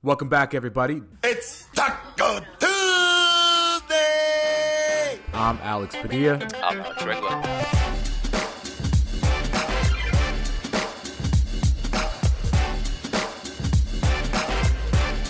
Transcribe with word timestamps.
Welcome 0.00 0.28
back, 0.28 0.54
everybody. 0.54 1.02
It's 1.24 1.66
Taco 1.74 2.38
Tuesday. 2.60 2.78
I'm 5.34 5.58
Alex 5.60 5.96
Padilla. 5.96 6.34
I'm 6.62 6.80
Alex 6.82 7.04
Regla. 7.04 7.42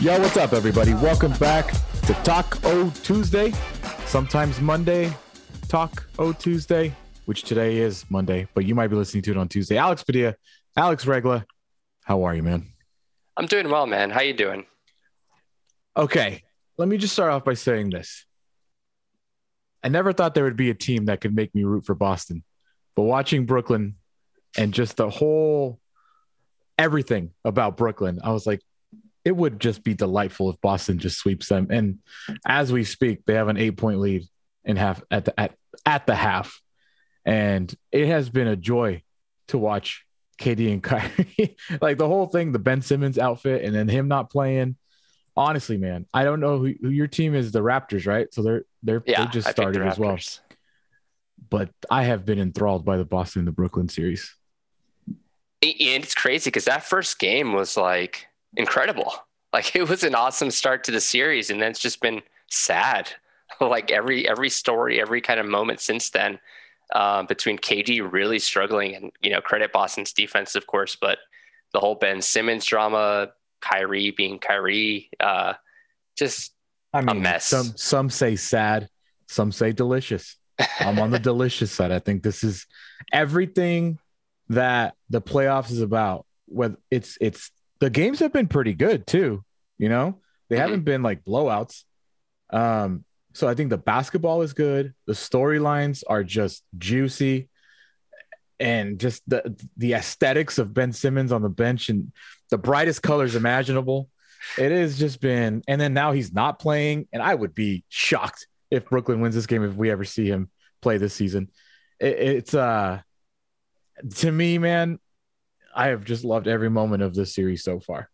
Yo, 0.02 0.20
what's 0.20 0.36
up, 0.36 0.52
everybody? 0.52 0.92
Welcome 0.92 1.32
back 1.38 1.72
to 2.02 2.12
Talk 2.22 2.58
O 2.64 2.90
Tuesday. 3.02 3.54
Sometimes 4.04 4.60
Monday, 4.60 5.10
Talk 5.68 6.06
O 6.18 6.34
Tuesday, 6.34 6.94
which 7.24 7.44
today 7.44 7.78
is 7.78 8.04
Monday, 8.10 8.46
but 8.52 8.66
you 8.66 8.74
might 8.74 8.88
be 8.88 8.96
listening 8.96 9.22
to 9.22 9.30
it 9.30 9.38
on 9.38 9.48
Tuesday. 9.48 9.78
Alex 9.78 10.02
Padilla, 10.02 10.34
Alex 10.76 11.06
Regla, 11.06 11.46
how 12.04 12.22
are 12.24 12.34
you, 12.34 12.42
man? 12.42 12.66
I'm 13.38 13.46
doing 13.46 13.70
well, 13.70 13.86
man. 13.86 14.10
How 14.10 14.20
you 14.20 14.34
doing? 14.34 14.66
Okay, 15.96 16.42
let 16.76 16.88
me 16.88 16.96
just 16.98 17.12
start 17.12 17.30
off 17.30 17.44
by 17.44 17.54
saying 17.54 17.90
this. 17.90 18.26
I 19.82 19.88
never 19.88 20.12
thought 20.12 20.34
there 20.34 20.42
would 20.42 20.56
be 20.56 20.70
a 20.70 20.74
team 20.74 21.04
that 21.04 21.20
could 21.20 21.34
make 21.34 21.54
me 21.54 21.62
root 21.62 21.86
for 21.86 21.94
Boston, 21.94 22.42
but 22.96 23.02
watching 23.02 23.46
Brooklyn 23.46 23.94
and 24.56 24.74
just 24.74 24.96
the 24.96 25.08
whole 25.08 25.78
everything 26.76 27.30
about 27.44 27.76
Brooklyn, 27.76 28.18
I 28.24 28.32
was 28.32 28.44
like, 28.44 28.60
it 29.24 29.36
would 29.36 29.60
just 29.60 29.84
be 29.84 29.94
delightful 29.94 30.50
if 30.50 30.60
Boston 30.60 30.98
just 30.98 31.18
sweeps 31.18 31.48
them. 31.48 31.68
And 31.70 31.98
as 32.44 32.72
we 32.72 32.82
speak, 32.82 33.24
they 33.24 33.34
have 33.34 33.48
an 33.48 33.56
eight 33.56 33.76
point 33.76 34.00
lead 34.00 34.24
in 34.64 34.76
half 34.76 35.00
at 35.12 35.26
the 35.26 35.38
at, 35.38 35.54
at 35.86 36.06
the 36.06 36.14
half. 36.16 36.60
And 37.24 37.72
it 37.92 38.08
has 38.08 38.30
been 38.30 38.48
a 38.48 38.56
joy 38.56 39.02
to 39.48 39.58
watch 39.58 40.04
KD 40.38 40.72
and 40.72 40.82
Kyrie. 40.82 41.56
like 41.80 41.98
the 41.98 42.06
whole 42.06 42.26
thing, 42.26 42.52
the 42.52 42.58
Ben 42.58 42.80
Simmons 42.80 43.18
outfit, 43.18 43.64
and 43.64 43.74
then 43.74 43.88
him 43.88 44.08
not 44.08 44.30
playing. 44.30 44.76
Honestly, 45.36 45.76
man, 45.76 46.06
I 46.12 46.24
don't 46.24 46.40
know 46.40 46.58
who, 46.58 46.74
who 46.80 46.88
your 46.88 47.06
team 47.06 47.34
is. 47.34 47.52
The 47.52 47.60
Raptors, 47.60 48.06
right? 48.06 48.32
So 48.32 48.42
they're 48.42 48.64
they're 48.82 49.02
Yeah, 49.06 49.24
they 49.24 49.30
just 49.30 49.48
I 49.48 49.50
started 49.52 49.86
as 49.86 49.98
well. 49.98 50.18
But 51.50 51.70
I 51.90 52.04
have 52.04 52.24
been 52.24 52.38
enthralled 52.38 52.84
by 52.84 52.96
the 52.96 53.04
Boston 53.04 53.40
and 53.40 53.48
the 53.48 53.52
Brooklyn 53.52 53.88
series. 53.88 54.34
And 55.06 55.24
it's 56.04 56.14
crazy 56.14 56.50
because 56.50 56.66
that 56.66 56.84
first 56.84 57.18
game 57.18 57.52
was 57.52 57.76
like 57.76 58.26
incredible. 58.56 59.12
Like 59.50 59.74
it 59.74 59.88
was 59.88 60.02
an 60.04 60.14
awesome 60.14 60.50
start 60.50 60.84
to 60.84 60.90
the 60.90 61.00
series, 61.00 61.48
and 61.48 61.62
then 61.62 61.70
it's 61.70 61.80
just 61.80 62.02
been 62.02 62.20
sad. 62.50 63.08
like 63.62 63.90
every 63.90 64.28
every 64.28 64.50
story, 64.50 65.00
every 65.00 65.22
kind 65.22 65.40
of 65.40 65.46
moment 65.46 65.80
since 65.80 66.10
then, 66.10 66.38
um, 66.94 67.26
between 67.26 67.58
KD 67.58 68.10
really 68.10 68.38
struggling, 68.38 68.94
and 68.94 69.12
you 69.20 69.30
know 69.30 69.40
credit 69.40 69.72
Boston's 69.72 70.12
defense, 70.12 70.54
of 70.54 70.66
course, 70.66 70.96
but 71.00 71.18
the 71.72 71.80
whole 71.80 71.94
Ben 71.94 72.22
Simmons 72.22 72.64
drama, 72.64 73.28
Kyrie 73.60 74.10
being 74.10 74.38
Kyrie, 74.38 75.10
uh, 75.20 75.54
just 76.16 76.52
I 76.92 77.00
mean, 77.02 77.22
mess. 77.22 77.44
some 77.44 77.72
some 77.76 78.10
say 78.10 78.36
sad, 78.36 78.88
some 79.26 79.52
say 79.52 79.72
delicious. 79.72 80.36
I'm 80.80 80.98
on 80.98 81.10
the 81.10 81.18
delicious 81.30 81.70
side. 81.70 81.92
I 81.92 81.98
think 81.98 82.22
this 82.22 82.42
is 82.42 82.66
everything 83.12 83.98
that 84.48 84.94
the 85.10 85.20
playoffs 85.20 85.70
is 85.70 85.80
about. 85.80 86.24
Whether 86.46 86.76
it's 86.90 87.18
it's 87.20 87.50
the 87.80 87.90
games 87.90 88.20
have 88.20 88.32
been 88.32 88.48
pretty 88.48 88.74
good 88.74 89.06
too. 89.06 89.44
You 89.76 89.88
know, 89.88 90.18
they 90.48 90.56
Mhm. 90.56 90.60
haven't 90.60 90.84
been 90.84 91.02
like 91.02 91.24
blowouts. 91.24 91.84
Um, 92.50 93.04
so 93.38 93.46
I 93.46 93.54
think 93.54 93.70
the 93.70 93.78
basketball 93.78 94.42
is 94.42 94.52
good. 94.52 94.94
The 95.06 95.12
storylines 95.12 96.02
are 96.08 96.24
just 96.24 96.64
juicy, 96.76 97.48
and 98.58 98.98
just 98.98 99.22
the 99.28 99.56
the 99.76 99.94
aesthetics 99.94 100.58
of 100.58 100.74
Ben 100.74 100.92
Simmons 100.92 101.30
on 101.30 101.42
the 101.42 101.48
bench 101.48 101.88
and 101.88 102.12
the 102.50 102.58
brightest 102.58 103.00
colors 103.00 103.36
imaginable. 103.36 104.08
It 104.56 104.72
has 104.72 104.98
just 104.98 105.20
been, 105.20 105.62
and 105.68 105.80
then 105.80 105.94
now 105.94 106.10
he's 106.10 106.32
not 106.32 106.58
playing, 106.58 107.06
and 107.12 107.22
I 107.22 107.32
would 107.32 107.54
be 107.54 107.84
shocked 107.88 108.48
if 108.72 108.88
Brooklyn 108.88 109.20
wins 109.20 109.36
this 109.36 109.46
game 109.46 109.62
if 109.62 109.74
we 109.74 109.90
ever 109.90 110.04
see 110.04 110.26
him 110.26 110.50
play 110.82 110.98
this 110.98 111.14
season. 111.14 111.48
It, 112.00 112.18
it's 112.18 112.54
uh, 112.54 113.00
to 114.16 114.32
me, 114.32 114.58
man, 114.58 114.98
I 115.72 115.88
have 115.88 116.04
just 116.04 116.24
loved 116.24 116.48
every 116.48 116.70
moment 116.70 117.04
of 117.04 117.14
this 117.14 117.34
series 117.34 117.62
so 117.62 117.78
far. 117.78 118.10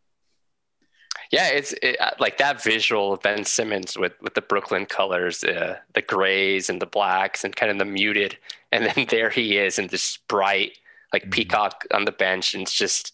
Yeah, 1.31 1.49
it's 1.49 1.73
it, 1.83 2.01
uh, 2.01 2.11
like 2.19 2.39
that 2.39 2.63
visual 2.63 3.13
of 3.13 3.23
Ben 3.23 3.45
Simmons 3.45 3.97
with 3.97 4.13
with 4.21 4.35
the 4.35 4.43
Brooklyn 4.43 4.87
colors, 4.87 5.43
uh, 5.45 5.79
the 5.95 6.03
grays 6.03 6.69
and 6.71 6.81
the 6.81 6.87
blacks, 6.87 7.45
and 7.45 7.55
kind 7.57 7.71
of 7.73 7.79
the 7.79 7.85
muted, 7.85 8.39
and 8.73 8.87
then 8.87 9.07
there 9.11 9.31
he 9.31 9.57
is 9.59 9.79
in 9.79 9.89
this 9.89 10.19
bright, 10.29 10.79
like 11.13 11.25
Mhm. 11.27 11.33
peacock 11.33 11.85
on 11.93 12.05
the 12.05 12.13
bench, 12.13 12.55
and 12.55 12.63
it's 12.63 12.75
just, 12.75 13.13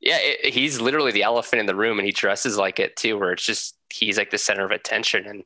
yeah, 0.00 0.18
it, 0.20 0.52
he's 0.54 0.80
literally 0.80 1.12
the 1.12 1.22
elephant 1.22 1.60
in 1.60 1.66
the 1.66 1.74
room, 1.76 1.98
and 1.98 2.06
he 2.06 2.12
dresses 2.12 2.56
like 2.58 2.78
it 2.80 2.96
too, 2.96 3.18
where 3.18 3.32
it's 3.32 3.46
just 3.46 3.76
he's 3.90 4.18
like 4.18 4.30
the 4.30 4.38
center 4.38 4.64
of 4.64 4.70
attention, 4.72 5.26
and 5.26 5.44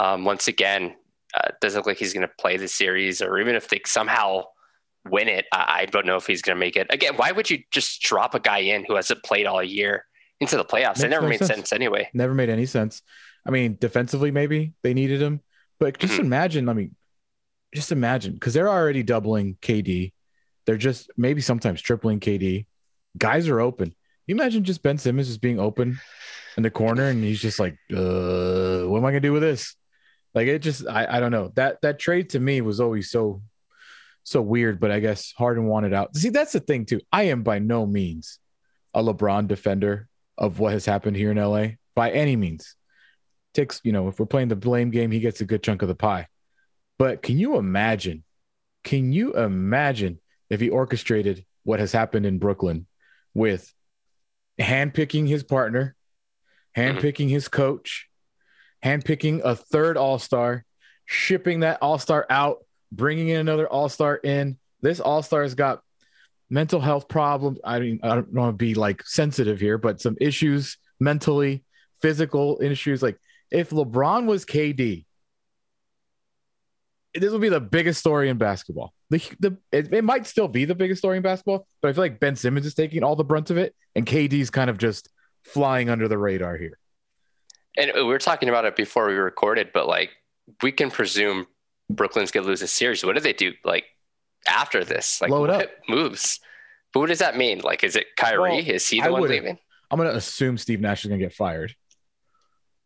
um, 0.00 0.24
once 0.24 0.48
again, 0.48 0.96
uh, 1.34 1.48
doesn't 1.60 1.80
look 1.80 1.86
like 1.86 1.98
he's 1.98 2.14
going 2.14 2.26
to 2.26 2.34
play 2.38 2.56
the 2.56 2.68
series, 2.68 3.20
or 3.22 3.38
even 3.38 3.54
if 3.54 3.68
they 3.68 3.80
somehow 3.86 4.44
win 5.04 5.28
it, 5.28 5.46
I, 5.52 5.80
I 5.82 5.86
don't 5.86 6.06
know 6.06 6.16
if 6.16 6.26
he's 6.26 6.42
going 6.42 6.56
to 6.56 6.60
make 6.60 6.76
it. 6.76 6.86
Again, 6.90 7.14
why 7.16 7.32
would 7.32 7.50
you 7.50 7.62
just 7.70 8.00
drop 8.02 8.34
a 8.34 8.40
guy 8.40 8.58
in 8.58 8.84
who 8.84 8.96
hasn't 8.96 9.22
played 9.22 9.46
all 9.46 9.62
year? 9.62 10.06
Into 10.40 10.56
the 10.56 10.64
playoffs, 10.64 11.02
it 11.02 11.08
never 11.08 11.22
no 11.22 11.28
made 11.30 11.38
sense. 11.38 11.48
sense 11.54 11.72
anyway. 11.72 12.10
Never 12.12 12.34
made 12.34 12.48
any 12.50 12.66
sense. 12.66 13.02
I 13.46 13.50
mean, 13.50 13.76
defensively, 13.80 14.30
maybe 14.30 14.72
they 14.82 14.92
needed 14.94 15.20
him, 15.22 15.40
but 15.78 15.98
just 15.98 16.14
Mhm. 16.14 16.20
imagine. 16.24 16.68
I 16.68 16.72
mean, 16.72 16.94
just 17.74 17.92
imagine 17.92 18.34
because 18.34 18.52
they're 18.54 18.68
already 18.68 19.02
doubling 19.02 19.56
KD. 19.62 20.12
They're 20.66 20.76
just 20.76 21.10
maybe 21.16 21.40
sometimes 21.40 21.80
tripling 21.80 22.20
KD. 22.20 22.66
Guys 23.16 23.48
are 23.48 23.60
open. 23.60 23.94
You 24.26 24.34
imagine 24.34 24.64
just 24.64 24.82
Ben 24.82 24.98
Simmons 24.98 25.28
just 25.28 25.40
being 25.40 25.60
open 25.60 26.00
in 26.56 26.62
the 26.62 26.70
corner 26.70 27.04
and 27.08 27.22
he's 27.22 27.40
just 27.40 27.60
like, 27.60 27.74
uh, 27.92 28.82
what 28.88 28.98
am 28.98 29.04
I 29.04 29.10
gonna 29.10 29.20
do 29.20 29.32
with 29.32 29.42
this? 29.42 29.76
Like 30.34 30.48
it 30.48 30.60
just, 30.60 30.86
I, 30.88 31.06
I 31.16 31.20
don't 31.20 31.30
know. 31.32 31.52
That 31.54 31.80
that 31.82 31.98
trade 31.98 32.30
to 32.30 32.40
me 32.40 32.60
was 32.60 32.80
always 32.80 33.10
so 33.10 33.42
so 34.24 34.40
weird, 34.40 34.80
but 34.80 34.90
I 34.90 35.00
guess 35.00 35.32
Harden 35.36 35.66
wanted 35.66 35.92
out. 35.92 36.16
See, 36.16 36.30
that's 36.30 36.52
the 36.52 36.60
thing 36.60 36.86
too. 36.86 37.00
I 37.12 37.24
am 37.24 37.42
by 37.42 37.58
no 37.58 37.84
means 37.86 38.38
a 38.94 39.02
LeBron 39.02 39.46
defender 39.48 40.08
of 40.36 40.58
what 40.58 40.72
has 40.72 40.84
happened 40.84 41.16
here 41.16 41.30
in 41.30 41.36
LA 41.36 41.66
by 41.94 42.10
any 42.10 42.36
means. 42.36 42.76
Takes, 43.52 43.80
you 43.84 43.92
know, 43.92 44.08
if 44.08 44.18
we're 44.18 44.26
playing 44.26 44.48
the 44.48 44.56
blame 44.56 44.90
game, 44.90 45.10
he 45.10 45.20
gets 45.20 45.40
a 45.40 45.44
good 45.44 45.62
chunk 45.62 45.82
of 45.82 45.88
the 45.88 45.94
pie. 45.94 46.28
But 46.98 47.22
can 47.22 47.38
you 47.38 47.56
imagine? 47.56 48.24
Can 48.82 49.12
you 49.12 49.32
imagine 49.34 50.20
if 50.50 50.60
he 50.60 50.70
orchestrated 50.70 51.44
what 51.62 51.80
has 51.80 51.92
happened 51.92 52.26
in 52.26 52.38
Brooklyn 52.38 52.86
with 53.32 53.72
handpicking 54.60 55.28
his 55.28 55.42
partner, 55.42 55.96
handpicking 56.76 57.28
his 57.30 57.48
coach, 57.48 58.08
handpicking 58.84 59.40
a 59.42 59.56
third 59.56 59.96
all 59.96 60.18
star, 60.18 60.64
shipping 61.06 61.60
that 61.60 61.78
all 61.80 61.98
star 61.98 62.26
out, 62.28 62.58
bringing 62.92 63.28
in 63.28 63.40
another 63.40 63.68
all 63.68 63.88
star 63.88 64.16
in? 64.16 64.58
This 64.82 65.00
all 65.00 65.22
star 65.22 65.42
has 65.42 65.54
got 65.54 65.82
mental 66.50 66.80
health 66.80 67.08
problems. 67.08 67.58
I 67.64 67.78
mean, 67.80 68.00
I 68.02 68.14
don't 68.16 68.32
want 68.32 68.52
to 68.54 68.56
be 68.56 68.74
like 68.74 69.02
sensitive 69.06 69.60
here, 69.60 69.78
but 69.78 70.00
some 70.00 70.16
issues 70.20 70.78
mentally, 71.00 71.64
physical 72.00 72.60
issues. 72.62 73.02
Like 73.02 73.18
if 73.50 73.70
LeBron 73.70 74.26
was 74.26 74.44
KD, 74.44 75.04
this 77.14 77.30
would 77.30 77.40
be 77.40 77.48
the 77.48 77.60
biggest 77.60 78.00
story 78.00 78.28
in 78.28 78.38
basketball. 78.38 78.92
The, 79.10 79.18
the 79.38 79.56
it, 79.70 79.92
it 79.92 80.04
might 80.04 80.26
still 80.26 80.48
be 80.48 80.64
the 80.64 80.74
biggest 80.74 80.98
story 80.98 81.16
in 81.16 81.22
basketball, 81.22 81.66
but 81.80 81.88
I 81.88 81.92
feel 81.92 82.02
like 82.02 82.18
Ben 82.18 82.36
Simmons 82.36 82.66
is 82.66 82.74
taking 82.74 83.04
all 83.04 83.16
the 83.16 83.24
brunt 83.24 83.50
of 83.50 83.56
it, 83.56 83.74
and 83.94 84.04
KD's 84.04 84.50
kind 84.50 84.68
of 84.68 84.78
just 84.78 85.08
flying 85.44 85.88
under 85.88 86.08
the 86.08 86.18
radar 86.18 86.56
here. 86.56 86.78
And 87.76 87.92
we 87.94 88.02
were 88.02 88.18
talking 88.18 88.48
about 88.48 88.64
it 88.64 88.76
before 88.76 89.06
we 89.06 89.14
recorded, 89.14 89.70
but 89.72 89.86
like 89.86 90.10
we 90.62 90.72
can 90.72 90.90
presume 90.90 91.46
Brooklyn's 91.90 92.30
gonna 92.30 92.46
lose 92.46 92.62
a 92.62 92.66
series. 92.66 93.04
What 93.04 93.14
do 93.14 93.20
they 93.20 93.32
do 93.32 93.52
like 93.64 93.84
after 94.48 94.84
this? 94.84 95.20
Like 95.20 95.28
Blow 95.28 95.44
it 95.44 95.50
what 95.50 95.70
moves? 95.88 96.40
But 96.92 97.00
what 97.00 97.08
does 97.08 97.18
that 97.18 97.36
mean? 97.36 97.60
Like, 97.60 97.82
is 97.82 97.96
it 97.96 98.16
Kyrie? 98.16 98.40
Well, 98.40 98.70
is 98.70 98.88
he 98.88 99.00
I 99.00 99.08
the 99.08 99.12
one 99.12 99.22
leaving? 99.22 99.58
I'm 99.90 99.98
going 99.98 100.10
to 100.10 100.16
assume 100.16 100.58
Steve 100.58 100.80
Nash 100.80 101.04
is 101.04 101.08
going 101.08 101.20
to 101.20 101.24
get 101.24 101.34
fired. 101.34 101.74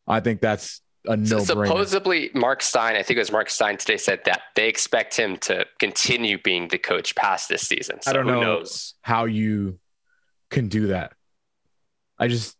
I 0.06 0.20
think 0.20 0.40
that's 0.40 0.80
a 1.06 1.16
no 1.16 1.38
So 1.38 1.44
supposedly, 1.44 2.30
Mark 2.34 2.62
Stein, 2.62 2.96
I 2.96 3.02
think 3.02 3.16
it 3.16 3.20
was 3.20 3.30
Mark 3.30 3.50
Stein 3.50 3.76
today, 3.76 3.98
said 3.98 4.20
that 4.24 4.42
they 4.56 4.68
expect 4.68 5.16
him 5.16 5.36
to 5.38 5.66
continue 5.78 6.38
being 6.42 6.68
the 6.68 6.78
coach 6.78 7.14
past 7.14 7.48
this 7.48 7.62
season. 7.62 8.00
So 8.02 8.10
I 8.10 8.14
don't 8.14 8.26
who 8.26 8.32
know. 8.32 8.40
knows? 8.40 8.94
how 9.02 9.26
you 9.26 9.78
can 10.50 10.68
do 10.68 10.88
that. 10.88 11.12
I 12.18 12.28
just, 12.28 12.56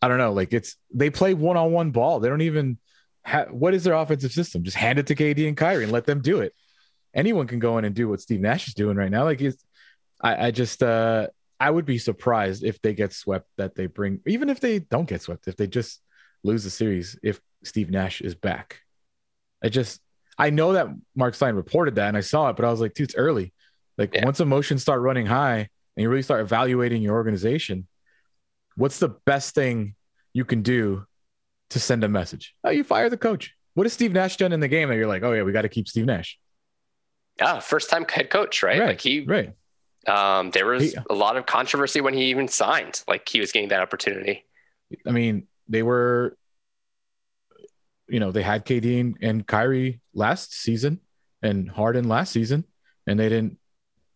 I 0.00 0.08
don't 0.08 0.18
know. 0.18 0.32
Like 0.32 0.52
it's 0.52 0.76
they 0.92 1.10
play 1.10 1.34
one 1.34 1.56
on 1.56 1.72
one 1.72 1.90
ball. 1.90 2.20
They 2.20 2.28
don't 2.28 2.42
even. 2.42 2.78
Ha- 3.24 3.46
what 3.50 3.72
is 3.72 3.84
their 3.84 3.94
offensive 3.94 4.32
system? 4.32 4.64
Just 4.64 4.76
hand 4.76 4.98
it 4.98 5.06
to 5.06 5.14
KD 5.14 5.46
and 5.46 5.56
Kyrie 5.56 5.84
and 5.84 5.92
let 5.92 6.06
them 6.06 6.20
do 6.20 6.40
it. 6.40 6.52
Anyone 7.14 7.46
can 7.46 7.58
go 7.58 7.78
in 7.78 7.84
and 7.84 7.94
do 7.94 8.08
what 8.08 8.20
Steve 8.20 8.40
Nash 8.40 8.68
is 8.68 8.74
doing 8.74 8.96
right 8.96 9.10
now. 9.10 9.24
Like 9.24 9.40
it's, 9.40 9.64
I, 10.20 10.46
I 10.46 10.50
just, 10.50 10.82
uh 10.82 11.28
I 11.60 11.70
would 11.70 11.84
be 11.84 11.98
surprised 11.98 12.64
if 12.64 12.82
they 12.82 12.92
get 12.92 13.12
swept. 13.12 13.46
That 13.56 13.74
they 13.76 13.86
bring, 13.86 14.20
even 14.26 14.48
if 14.50 14.58
they 14.58 14.80
don't 14.80 15.08
get 15.08 15.22
swept, 15.22 15.46
if 15.46 15.56
they 15.56 15.68
just 15.68 16.00
lose 16.42 16.64
the 16.64 16.70
series, 16.70 17.16
if 17.22 17.40
Steve 17.62 17.88
Nash 17.90 18.20
is 18.20 18.34
back. 18.34 18.80
I 19.62 19.68
just, 19.68 20.00
I 20.36 20.50
know 20.50 20.72
that 20.72 20.88
Mark 21.14 21.34
Stein 21.34 21.54
reported 21.54 21.94
that, 21.96 22.08
and 22.08 22.16
I 22.16 22.20
saw 22.20 22.48
it, 22.48 22.56
but 22.56 22.64
I 22.64 22.70
was 22.70 22.80
like, 22.80 22.94
dude, 22.94 23.04
it's 23.10 23.14
early. 23.14 23.52
Like 23.96 24.12
Yeah. 24.14 24.24
once 24.24 24.40
emotions 24.40 24.82
start 24.82 25.02
running 25.02 25.26
high 25.26 25.58
and 25.58 26.02
you 26.02 26.08
really 26.08 26.22
start 26.22 26.40
evaluating 26.40 27.00
your 27.02 27.14
organization, 27.14 27.86
what's 28.74 28.98
the 28.98 29.10
best 29.24 29.54
thing 29.54 29.94
you 30.32 30.44
can 30.44 30.62
do 30.62 31.04
to 31.70 31.78
send 31.78 32.02
a 32.04 32.08
message. 32.08 32.54
Oh, 32.64 32.70
you 32.70 32.84
fire 32.84 33.08
the 33.08 33.16
coach. 33.16 33.54
What 33.74 33.84
has 33.84 33.92
Steve 33.92 34.12
Nash 34.12 34.36
done 34.36 34.52
in 34.52 34.60
the 34.60 34.68
game 34.68 34.88
that 34.88 34.96
you're 34.96 35.06
like, 35.06 35.22
oh 35.22 35.32
yeah, 35.32 35.42
we 35.42 35.52
got 35.52 35.62
to 35.62 35.68
keep 35.68 35.86
Steve 35.88 36.06
Nash? 36.06 36.38
Yeah, 37.38 37.60
first 37.60 37.90
time 37.90 38.06
head 38.08 38.30
coach, 38.30 38.62
right? 38.62 38.78
Right, 38.78 38.88
Like 38.88 39.00
he, 39.00 39.20
right. 39.24 39.52
um, 40.06 40.50
there 40.50 40.66
was 40.66 40.92
He- 40.92 40.98
a 41.08 41.14
lot 41.14 41.36
of 41.36 41.46
controversy 41.46 42.00
when 42.00 42.14
he 42.14 42.26
even 42.26 42.48
signed. 42.48 43.02
Like 43.08 43.28
he 43.28 43.40
was 43.40 43.52
getting 43.52 43.68
that 43.70 43.80
opportunity. 43.80 44.44
I 45.06 45.10
mean, 45.10 45.46
they 45.68 45.82
were, 45.82 46.36
you 48.08 48.20
know, 48.20 48.30
they 48.30 48.42
had 48.42 48.66
KD 48.66 49.14
and, 49.22 49.46
Kyrie 49.46 50.00
last 50.14 50.52
season 50.54 51.00
and 51.40 51.70
Harden 51.70 52.08
last 52.08 52.32
season, 52.32 52.64
and 53.06 53.18
they 53.18 53.28
didn't, 53.28 53.58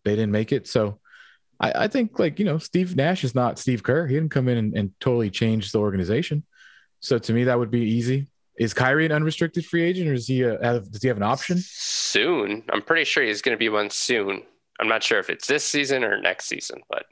they 0.05 0.15
didn't 0.15 0.33
make 0.33 0.53
it. 0.53 0.69
So, 0.69 1.01
I, 1.59 1.85
I 1.85 1.89
think 1.89 2.19
like 2.19 2.39
you 2.39 2.45
know, 2.45 2.59
Steve 2.59 2.95
Nash 2.97 3.25
is 3.25 3.35
not 3.35 3.59
Steve 3.59 3.83
Kerr. 3.83 4.07
He 4.07 4.15
didn't 4.15 4.31
come 4.31 4.49
in 4.49 4.59
and, 4.59 4.77
and 4.77 4.93
totally 5.01 5.31
change 5.31 5.73
the 5.73 5.79
organization. 5.79 6.45
So 7.01 7.19
to 7.19 7.33
me, 7.33 7.45
that 7.45 7.59
would 7.59 7.71
be 7.71 7.81
easy. 7.81 8.27
Is 8.59 8.73
Kyrie 8.73 9.07
an 9.07 9.13
unrestricted 9.13 9.67
free 9.67 9.83
agent, 9.83 10.09
or 10.09 10.15
does 10.15 10.27
he 10.27 10.45
uh, 10.45 10.57
have, 10.63 10.91
does 10.91 11.03
he 11.03 11.09
have 11.09 11.19
an 11.19 11.23
option? 11.23 11.59
soon. 12.17 12.63
I'm 12.71 12.83
pretty 12.83 13.05
sure 13.05 13.23
he's 13.23 13.43
going 13.43 13.55
to 13.55 13.59
be 13.59 13.69
one 13.69 13.91
soon. 13.91 14.43
I'm 14.81 14.89
not 14.89 15.03
sure 15.03 15.19
if 15.19 15.29
it's 15.29 15.47
this 15.47 15.65
season 15.65 16.05
or 16.05 16.21
next 16.21 16.47
season, 16.47 16.81
but 16.89 17.05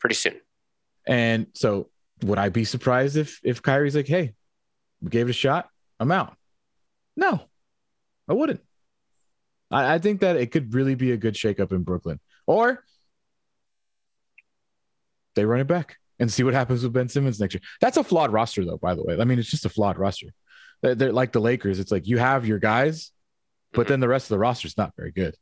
pretty 0.00 0.14
soon. 0.14 0.40
And 1.06 1.48
so, 1.54 1.90
would 2.22 2.38
I 2.38 2.48
be 2.48 2.64
surprised 2.64 3.16
if 3.16 3.40
if 3.42 3.62
Kyrie's 3.62 3.94
like, 3.94 4.08
"Hey, 4.08 4.34
we 5.02 5.10
gave 5.10 5.26
it 5.26 5.30
a 5.30 5.34
shot. 5.34 5.68
I'm 6.00 6.10
out." 6.10 6.36
No, 7.16 7.40
I 8.28 8.32
wouldn't. 8.32 8.60
I, 9.70 9.94
I 9.94 9.98
think 9.98 10.20
that 10.20 10.36
it 10.36 10.50
could 10.50 10.74
really 10.74 10.94
be 10.94 11.12
a 11.12 11.16
good 11.16 11.34
shakeup 11.34 11.72
in 11.72 11.82
Brooklyn, 11.82 12.20
or 12.46 12.82
they 15.34 15.44
run 15.44 15.60
it 15.60 15.66
back 15.66 15.98
and 16.18 16.32
see 16.32 16.42
what 16.42 16.54
happens 16.54 16.82
with 16.82 16.92
Ben 16.92 17.08
Simmons 17.08 17.38
next 17.38 17.54
year. 17.54 17.60
That's 17.80 17.98
a 17.98 18.04
flawed 18.04 18.32
roster, 18.32 18.64
though. 18.64 18.78
By 18.78 18.94
the 18.94 19.04
way, 19.04 19.18
I 19.20 19.24
mean 19.24 19.38
it's 19.38 19.50
just 19.50 19.66
a 19.66 19.70
flawed 19.70 19.98
roster. 19.98 20.28
They're, 20.82 21.12
like 21.12 21.32
the 21.32 21.40
Lakers. 21.40 21.78
It's 21.80 21.90
like 21.90 22.06
you 22.06 22.18
have 22.18 22.46
your 22.46 22.58
guys, 22.58 23.12
but 23.72 23.86
Mhm. 23.86 23.90
then 23.90 24.00
the 24.00 24.08
rest 24.08 24.26
of 24.26 24.30
the 24.30 24.38
roster 24.38 24.66
is 24.66 24.76
not 24.76 24.92
very 24.96 25.12
good. 25.12 25.34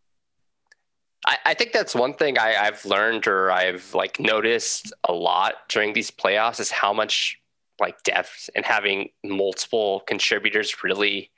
I, 1.26 1.38
I 1.46 1.54
think 1.54 1.72
that's 1.72 1.94
one 1.94 2.14
thing 2.14 2.38
I, 2.38 2.54
I've 2.56 2.84
learned 2.84 3.26
or 3.26 3.50
I've 3.50 3.94
like 3.94 4.20
noticed 4.20 4.92
a 5.08 5.12
lot 5.12 5.54
during 5.68 5.92
these 5.92 6.10
playoffs 6.10 6.60
is 6.60 6.70
how 6.70 6.92
much 6.92 7.38
like 7.80 8.02
depth 8.02 8.50
and 8.54 8.64
having 8.64 9.08
multiple 9.24 10.02
contributors 10.06 10.84
really 10.84 11.30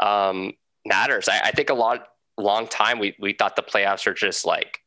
um, 0.00 0.52
matters. 0.86 1.28
I, 1.28 1.40
I 1.40 1.50
think 1.50 1.70
a 1.70 1.74
lot 1.74 2.06
long 2.38 2.68
time 2.68 2.98
we 2.98 3.16
we 3.18 3.32
thought 3.32 3.56
the 3.56 3.62
playoffs 3.62 4.06
are 4.06 4.14
just 4.14 4.44
like 4.44 4.80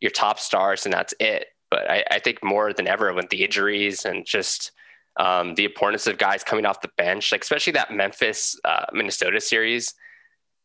your 0.00 0.10
top 0.10 0.38
stars 0.38 0.84
and 0.84 0.92
that's 0.92 1.14
it. 1.20 1.46
But 1.70 1.90
I, 1.90 2.04
I 2.10 2.18
think 2.18 2.42
more 2.42 2.72
than 2.72 2.88
ever 2.88 3.12
with 3.12 3.28
the 3.28 3.44
injuries 3.44 4.04
and 4.04 4.24
just 4.26 4.72
um, 5.18 5.54
the 5.54 5.64
importance 5.64 6.06
of 6.06 6.18
guys 6.18 6.44
coming 6.44 6.64
off 6.64 6.80
the 6.80 6.90
bench, 6.96 7.32
like 7.32 7.42
especially 7.42 7.72
that 7.74 7.92
Memphis 7.92 8.58
uh, 8.64 8.86
Minnesota 8.92 9.40
series, 9.40 9.94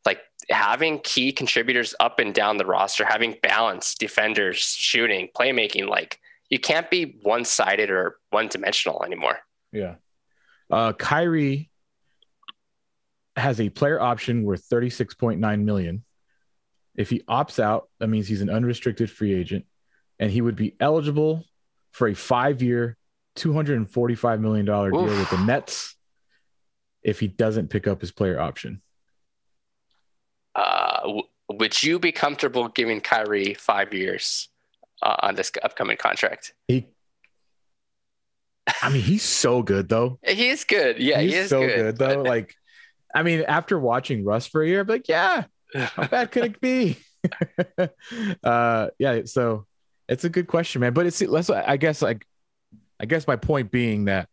like 0.06 0.20
having 0.50 1.00
key 1.00 1.32
contributors 1.32 1.96
up 2.00 2.20
and 2.20 2.34
down 2.34 2.58
the 2.58 2.66
roster, 2.66 3.06
having 3.06 3.36
balance, 3.42 3.96
defenders, 3.96 4.58
shooting, 4.58 5.30
playmaking, 5.36 5.88
like 5.88 6.20
you 6.50 6.60
can't 6.60 6.90
be 6.90 7.18
one 7.24 7.46
sided 7.46 7.90
or 7.90 8.18
one 8.30 8.48
dimensional 8.48 9.04
anymore. 9.04 9.40
Yeah. 9.72 9.96
Uh, 10.70 10.94
Kyrie 10.94 11.72
has 13.36 13.60
a 13.60 13.70
player 13.70 14.00
option 14.00 14.44
worth 14.44 14.68
36.9 14.70 15.64
million. 15.64 16.04
If 16.96 17.10
he 17.10 17.22
opts 17.22 17.60
out, 17.60 17.90
that 18.00 18.08
means 18.08 18.28
he's 18.28 18.42
an 18.42 18.50
unrestricted 18.50 19.10
free 19.10 19.34
agent 19.34 19.66
and 20.20 20.30
he 20.30 20.42
would 20.42 20.56
be 20.56 20.76
eligible 20.80 21.44
for 21.92 22.08
a 22.08 22.14
five 22.14 22.62
year, 22.62 22.98
$245 23.36 24.40
million 24.40 24.66
deal 24.66 24.86
Oof. 24.86 25.10
with 25.10 25.30
the 25.30 25.46
Nets 25.46 25.96
if 27.02 27.20
he 27.20 27.28
doesn't 27.28 27.70
pick 27.70 27.88
up 27.88 28.02
his 28.02 28.12
player 28.12 28.40
option. 28.40 28.82
Uh, 30.56 31.02
w- 31.02 31.24
would 31.50 31.82
you 31.82 32.00
be 32.00 32.12
comfortable 32.12 32.68
giving 32.68 33.02
Kyrie 33.02 33.54
five 33.56 33.94
years 33.94 34.50
uh, 35.02 35.16
on 35.20 35.36
this 35.36 35.52
upcoming 35.62 35.98
contract? 35.98 36.54
He, 36.68 36.88
I 38.82 38.90
mean, 38.90 39.02
he's 39.02 39.24
so 39.24 39.62
good 39.64 39.90
though. 39.90 40.20
He 40.28 40.50
is 40.50 40.64
good. 40.64 41.00
Yeah, 41.00 41.20
he's 41.22 41.34
he 41.34 41.38
is 41.40 41.50
so 41.50 41.62
good. 41.62 41.76
good, 41.76 41.98
though. 41.98 42.24
Like, 42.24 42.56
I 43.14 43.24
mean, 43.24 43.42
after 43.48 43.78
watching 43.80 44.24
Russ 44.24 44.48
for 44.48 44.64
a 44.64 44.68
year, 44.68 44.82
I'm 44.82 44.88
like, 44.88 45.08
yeah, 45.08 45.46
how 45.74 46.08
bad 46.08 46.32
could 46.32 46.46
it 46.46 46.62
be? 46.62 46.98
uh, 48.44 48.88
yeah. 48.98 49.22
So 49.26 49.66
it's 50.08 50.24
a 50.24 50.30
good 50.30 50.48
question, 50.48 50.82
man. 50.82 50.94
But 50.94 51.06
it's 51.06 51.22
let's. 51.22 51.50
I 51.50 51.78
guess 51.78 52.02
like, 52.02 52.26
I 53.04 53.06
guess 53.06 53.28
my 53.28 53.36
point 53.36 53.70
being 53.70 54.06
that 54.06 54.30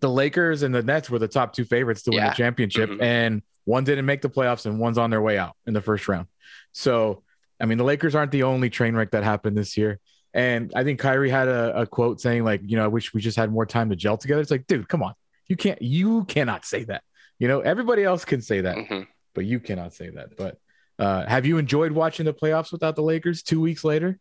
the 0.00 0.08
Lakers 0.08 0.62
and 0.62 0.74
the 0.74 0.82
Nets 0.82 1.10
were 1.10 1.18
the 1.18 1.28
top 1.28 1.52
two 1.52 1.66
favorites 1.66 2.02
to 2.04 2.10
win 2.10 2.20
Yeah. 2.20 2.30
the 2.30 2.34
championship, 2.36 2.88
Mhm. 2.88 3.02
and 3.02 3.42
one 3.64 3.84
didn't 3.84 4.06
make 4.06 4.22
the 4.22 4.30
playoffs, 4.30 4.64
and 4.64 4.78
one's 4.80 4.96
on 4.96 5.10
their 5.10 5.20
way 5.20 5.36
out 5.36 5.54
in 5.66 5.74
the 5.74 5.82
first 5.82 6.08
round. 6.08 6.26
So, 6.72 7.22
I 7.60 7.66
mean, 7.66 7.76
the 7.76 7.84
Lakers 7.84 8.14
aren't 8.14 8.32
the 8.32 8.44
only 8.44 8.70
train 8.70 8.96
wreck 8.96 9.10
that 9.10 9.24
happened 9.24 9.58
this 9.58 9.76
year. 9.76 10.00
And 10.32 10.72
I 10.74 10.84
think 10.84 11.00
Kyrie 11.00 11.28
had 11.28 11.48
a, 11.48 11.82
a 11.82 11.86
quote 11.86 12.18
saying 12.18 12.44
like, 12.44 12.62
you 12.64 12.76
know, 12.78 12.84
I 12.84 12.88
wish 12.88 13.12
we 13.12 13.20
just 13.20 13.36
had 13.36 13.52
more 13.52 13.66
time 13.66 13.90
to 13.90 13.96
gel 13.96 14.16
together. 14.16 14.40
It's 14.40 14.50
like, 14.50 14.66
dude, 14.66 14.88
come 14.88 15.02
on, 15.02 15.12
you 15.48 15.56
can't, 15.56 15.80
you 15.82 16.24
cannot 16.24 16.64
say 16.64 16.84
that. 16.84 17.02
You 17.38 17.46
know, 17.46 17.60
everybody 17.60 18.04
else 18.04 18.24
can 18.24 18.40
say 18.40 18.62
that, 18.62 18.76
Mhm. 18.76 19.06
but 19.34 19.44
you 19.44 19.60
cannot 19.60 19.92
say 19.92 20.08
that. 20.08 20.36
But 20.38 20.58
uh, 20.98 21.26
have 21.26 21.44
you 21.44 21.58
enjoyed 21.58 21.92
watching 21.92 22.24
the 22.24 22.32
playoffs 22.32 22.72
without 22.72 22.96
the 22.96 23.02
Lakers 23.02 23.42
two 23.42 23.60
weeks 23.60 23.84
later? 23.84 24.18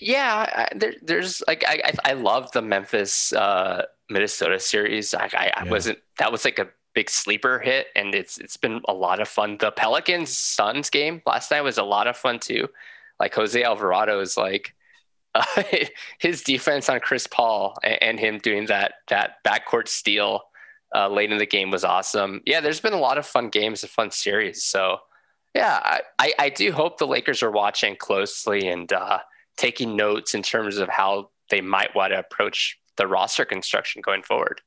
Yeah, 0.00 0.68
I, 0.72 0.76
there, 0.76 0.94
there's 1.02 1.42
like 1.48 1.64
I, 1.66 1.82
I 2.04 2.10
I 2.10 2.12
love 2.14 2.52
the 2.52 2.62
Memphis 2.62 3.32
uh, 3.32 3.84
Minnesota 4.08 4.58
series. 4.60 5.14
I, 5.14 5.24
I, 5.32 5.52
I 5.56 5.64
Yeah. 5.64 5.70
wasn't 5.70 5.98
that 6.18 6.30
was 6.30 6.44
like 6.44 6.58
a 6.58 6.68
big 6.94 7.10
sleeper 7.10 7.58
hit, 7.58 7.88
and 7.96 8.14
it's 8.14 8.38
it's 8.38 8.56
been 8.56 8.82
a 8.88 8.94
lot 8.94 9.20
of 9.20 9.28
fun. 9.28 9.58
The 9.58 9.72
Pelicans 9.72 10.36
Suns 10.36 10.90
game 10.90 11.22
last 11.26 11.50
night 11.50 11.62
was 11.62 11.78
a 11.78 11.82
lot 11.84 12.06
of 12.06 12.16
fun 12.16 12.38
too. 12.38 12.68
Like 13.18 13.34
Jose 13.34 13.60
Alvarado 13.62 14.20
is 14.20 14.36
like 14.36 14.74
uh, 15.34 15.44
his 16.20 16.42
defense 16.42 16.88
on 16.88 17.00
Chris 17.00 17.26
Paul 17.26 17.76
and, 17.82 18.02
and 18.02 18.20
him 18.20 18.38
doing 18.38 18.66
that 18.66 18.94
that 19.08 19.36
backcourt 19.46 19.88
steal 19.88 20.42
uh, 20.94 21.08
late 21.08 21.32
in 21.32 21.38
the 21.38 21.46
game 21.46 21.70
was 21.70 21.84
awesome. 21.84 22.42
Yeah, 22.46 22.60
there's 22.60 22.80
been 22.80 22.92
a 22.94 22.98
lot 22.98 23.18
of 23.18 23.26
fun 23.26 23.48
games, 23.50 23.84
a 23.84 23.88
fun 23.88 24.10
series. 24.10 24.64
So 24.64 24.98
yeah, 25.54 25.80
I, 25.82 26.00
I, 26.18 26.32
I 26.38 26.48
do 26.50 26.72
hope 26.72 26.98
the 26.98 27.06
Lakers 27.06 27.42
are 27.42 27.50
watching 27.50 27.96
closely 27.96 28.68
and 28.68 28.92
uh, 28.92 29.18
taking 29.56 29.96
notes 29.96 30.34
in 30.34 30.42
terms 30.42 30.78
of 30.78 30.88
how 30.88 31.30
they 31.50 31.60
might 31.60 31.94
want 31.94 32.12
to 32.12 32.18
approach 32.18 32.78
the 32.96 33.06
roster 33.06 33.44
construction 33.44 34.02
going 34.02 34.22
forward. 34.22 34.60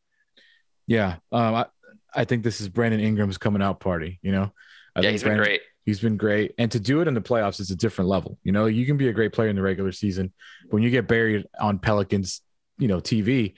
Yeah. 0.88 1.18
Um, 1.32 1.56
I, 1.56 1.66
I 2.14 2.26
think 2.26 2.44
this 2.44 2.62
is 2.62 2.70
Brandon 2.70 3.00
Ingram's 3.00 3.38
coming 3.38 3.62
out 3.62 3.80
party, 3.80 4.20
you 4.22 4.32
know? 4.32 4.52
I 4.96 5.02
yeah, 5.02 5.12
he's 5.12 5.24
been 5.24 5.38
great. 5.38 5.62
He's 5.86 6.00
been 6.00 6.18
great. 6.18 6.54
And 6.58 6.72
to 6.72 6.80
do 6.80 7.02
it 7.02 7.08
in 7.08 7.14
the 7.14 7.22
playoffs 7.22 7.60
is 7.60 7.72
a 7.72 7.76
different 7.76 8.10
level. 8.10 8.38
You 8.44 8.52
know, 8.52 8.68
you 8.68 8.86
can 8.86 8.98
be 8.98 9.10
a 9.10 9.14
great 9.14 9.34
player 9.34 9.50
in 9.50 9.56
the 9.56 9.62
regular 9.62 9.92
season. 9.92 10.32
But 10.64 10.74
when 10.74 10.84
you 10.84 10.90
get 10.90 11.08
buried 11.08 11.46
on 11.60 11.80
Pelicans, 11.80 12.42
you 12.78 12.88
know, 12.88 13.00
TV 13.00 13.54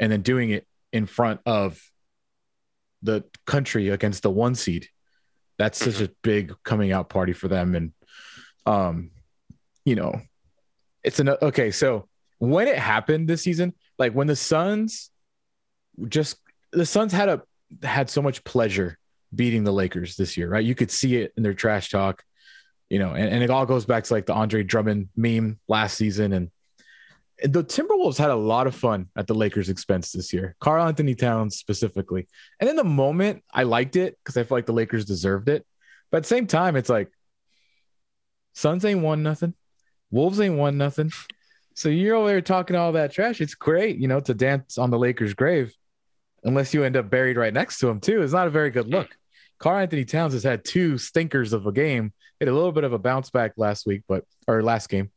and 0.00 0.12
then 0.12 0.22
doing 0.22 0.50
it 0.50 0.66
in 0.92 1.06
front 1.06 1.40
of 1.46 1.80
the 3.02 3.24
country 3.46 3.88
against 3.88 4.22
the 4.22 4.30
one 4.30 4.54
seed, 4.54 4.88
that's 5.58 5.78
such 5.78 6.00
a 6.00 6.10
big 6.22 6.54
coming 6.64 6.92
out 6.92 7.08
party 7.08 7.32
for 7.32 7.48
them. 7.48 7.74
And 7.74 7.92
um, 8.66 9.10
you 9.84 9.94
know, 9.94 10.20
it's 11.04 11.20
an 11.20 11.28
okay. 11.28 11.70
So 11.70 12.08
when 12.38 12.68
it 12.68 12.78
happened 12.78 13.28
this 13.28 13.42
season, 13.42 13.74
like 13.98 14.12
when 14.12 14.26
the 14.26 14.36
Suns 14.36 15.10
just 16.08 16.36
the 16.72 16.86
Suns 16.86 17.12
had 17.12 17.28
a 17.28 17.42
had 17.82 18.10
so 18.10 18.22
much 18.22 18.44
pleasure 18.44 18.98
beating 19.34 19.64
the 19.64 19.72
Lakers 19.72 20.16
this 20.16 20.36
year, 20.36 20.48
right? 20.48 20.64
You 20.64 20.74
could 20.74 20.90
see 20.90 21.16
it 21.16 21.32
in 21.36 21.42
their 21.42 21.54
trash 21.54 21.90
talk, 21.90 22.22
you 22.88 22.98
know, 22.98 23.10
and, 23.10 23.28
and 23.28 23.42
it 23.42 23.50
all 23.50 23.66
goes 23.66 23.84
back 23.84 24.04
to 24.04 24.14
like 24.14 24.26
the 24.26 24.34
Andre 24.34 24.62
Drummond 24.62 25.08
meme 25.16 25.58
last 25.68 25.96
season. 25.96 26.32
And, 26.32 26.50
the 27.40 27.62
Timberwolves 27.62 28.18
had 28.18 28.30
a 28.30 28.34
lot 28.34 28.66
of 28.66 28.74
fun 28.74 29.10
at 29.16 29.28
the 29.28 29.34
Lakers' 29.34 29.68
expense 29.68 30.10
this 30.10 30.32
year, 30.32 30.56
Karl 30.60 30.84
Anthony 30.84 31.14
Towns 31.14 31.56
specifically. 31.56 32.26
And 32.58 32.68
in 32.68 32.74
the 32.74 32.82
moment, 32.82 33.44
I 33.52 33.62
liked 33.62 33.94
it 33.94 34.18
because 34.18 34.36
I 34.36 34.42
felt 34.42 34.58
like 34.58 34.66
the 34.66 34.72
Lakers 34.72 35.04
deserved 35.04 35.48
it. 35.48 35.64
But 36.10 36.16
at 36.16 36.22
the 36.24 36.28
same 36.28 36.48
time, 36.48 36.74
it's 36.74 36.88
like 36.88 37.12
Suns 38.54 38.84
ain't 38.84 39.02
won 39.02 39.22
nothing, 39.22 39.54
Wolves 40.10 40.40
ain't 40.40 40.56
won 40.56 40.78
nothing. 40.78 41.12
So 41.74 41.88
you're 41.88 42.16
over 42.16 42.28
there 42.28 42.40
talking 42.40 42.76
all 42.76 42.92
that 42.92 43.12
trash. 43.12 43.40
It's 43.40 43.54
great, 43.54 43.98
you 43.98 44.08
know, 44.08 44.20
to 44.20 44.34
dance 44.34 44.78
on 44.78 44.90
the 44.90 44.98
Lakers' 44.98 45.34
grave 45.34 45.72
unless 46.44 46.74
you 46.74 46.84
end 46.84 46.96
up 46.96 47.10
buried 47.10 47.36
right 47.36 47.52
next 47.52 47.78
to 47.78 47.88
him 47.88 48.00
too. 48.00 48.22
It's 48.22 48.32
not 48.32 48.46
a 48.46 48.50
very 48.50 48.70
good 48.70 48.88
look. 48.88 49.08
Karl 49.58 49.78
Anthony 49.78 50.04
Towns 50.04 50.32
has 50.32 50.42
had 50.42 50.64
two 50.64 50.98
stinkers 50.98 51.52
of 51.52 51.66
a 51.66 51.72
game. 51.72 52.12
Had 52.40 52.48
a 52.48 52.54
little 52.54 52.72
bit 52.72 52.84
of 52.84 52.92
a 52.92 52.98
bounce 52.98 53.30
back 53.30 53.52
last 53.56 53.86
week, 53.86 54.02
but 54.08 54.24
or 54.46 54.62
last 54.62 54.88
game. 54.88 55.10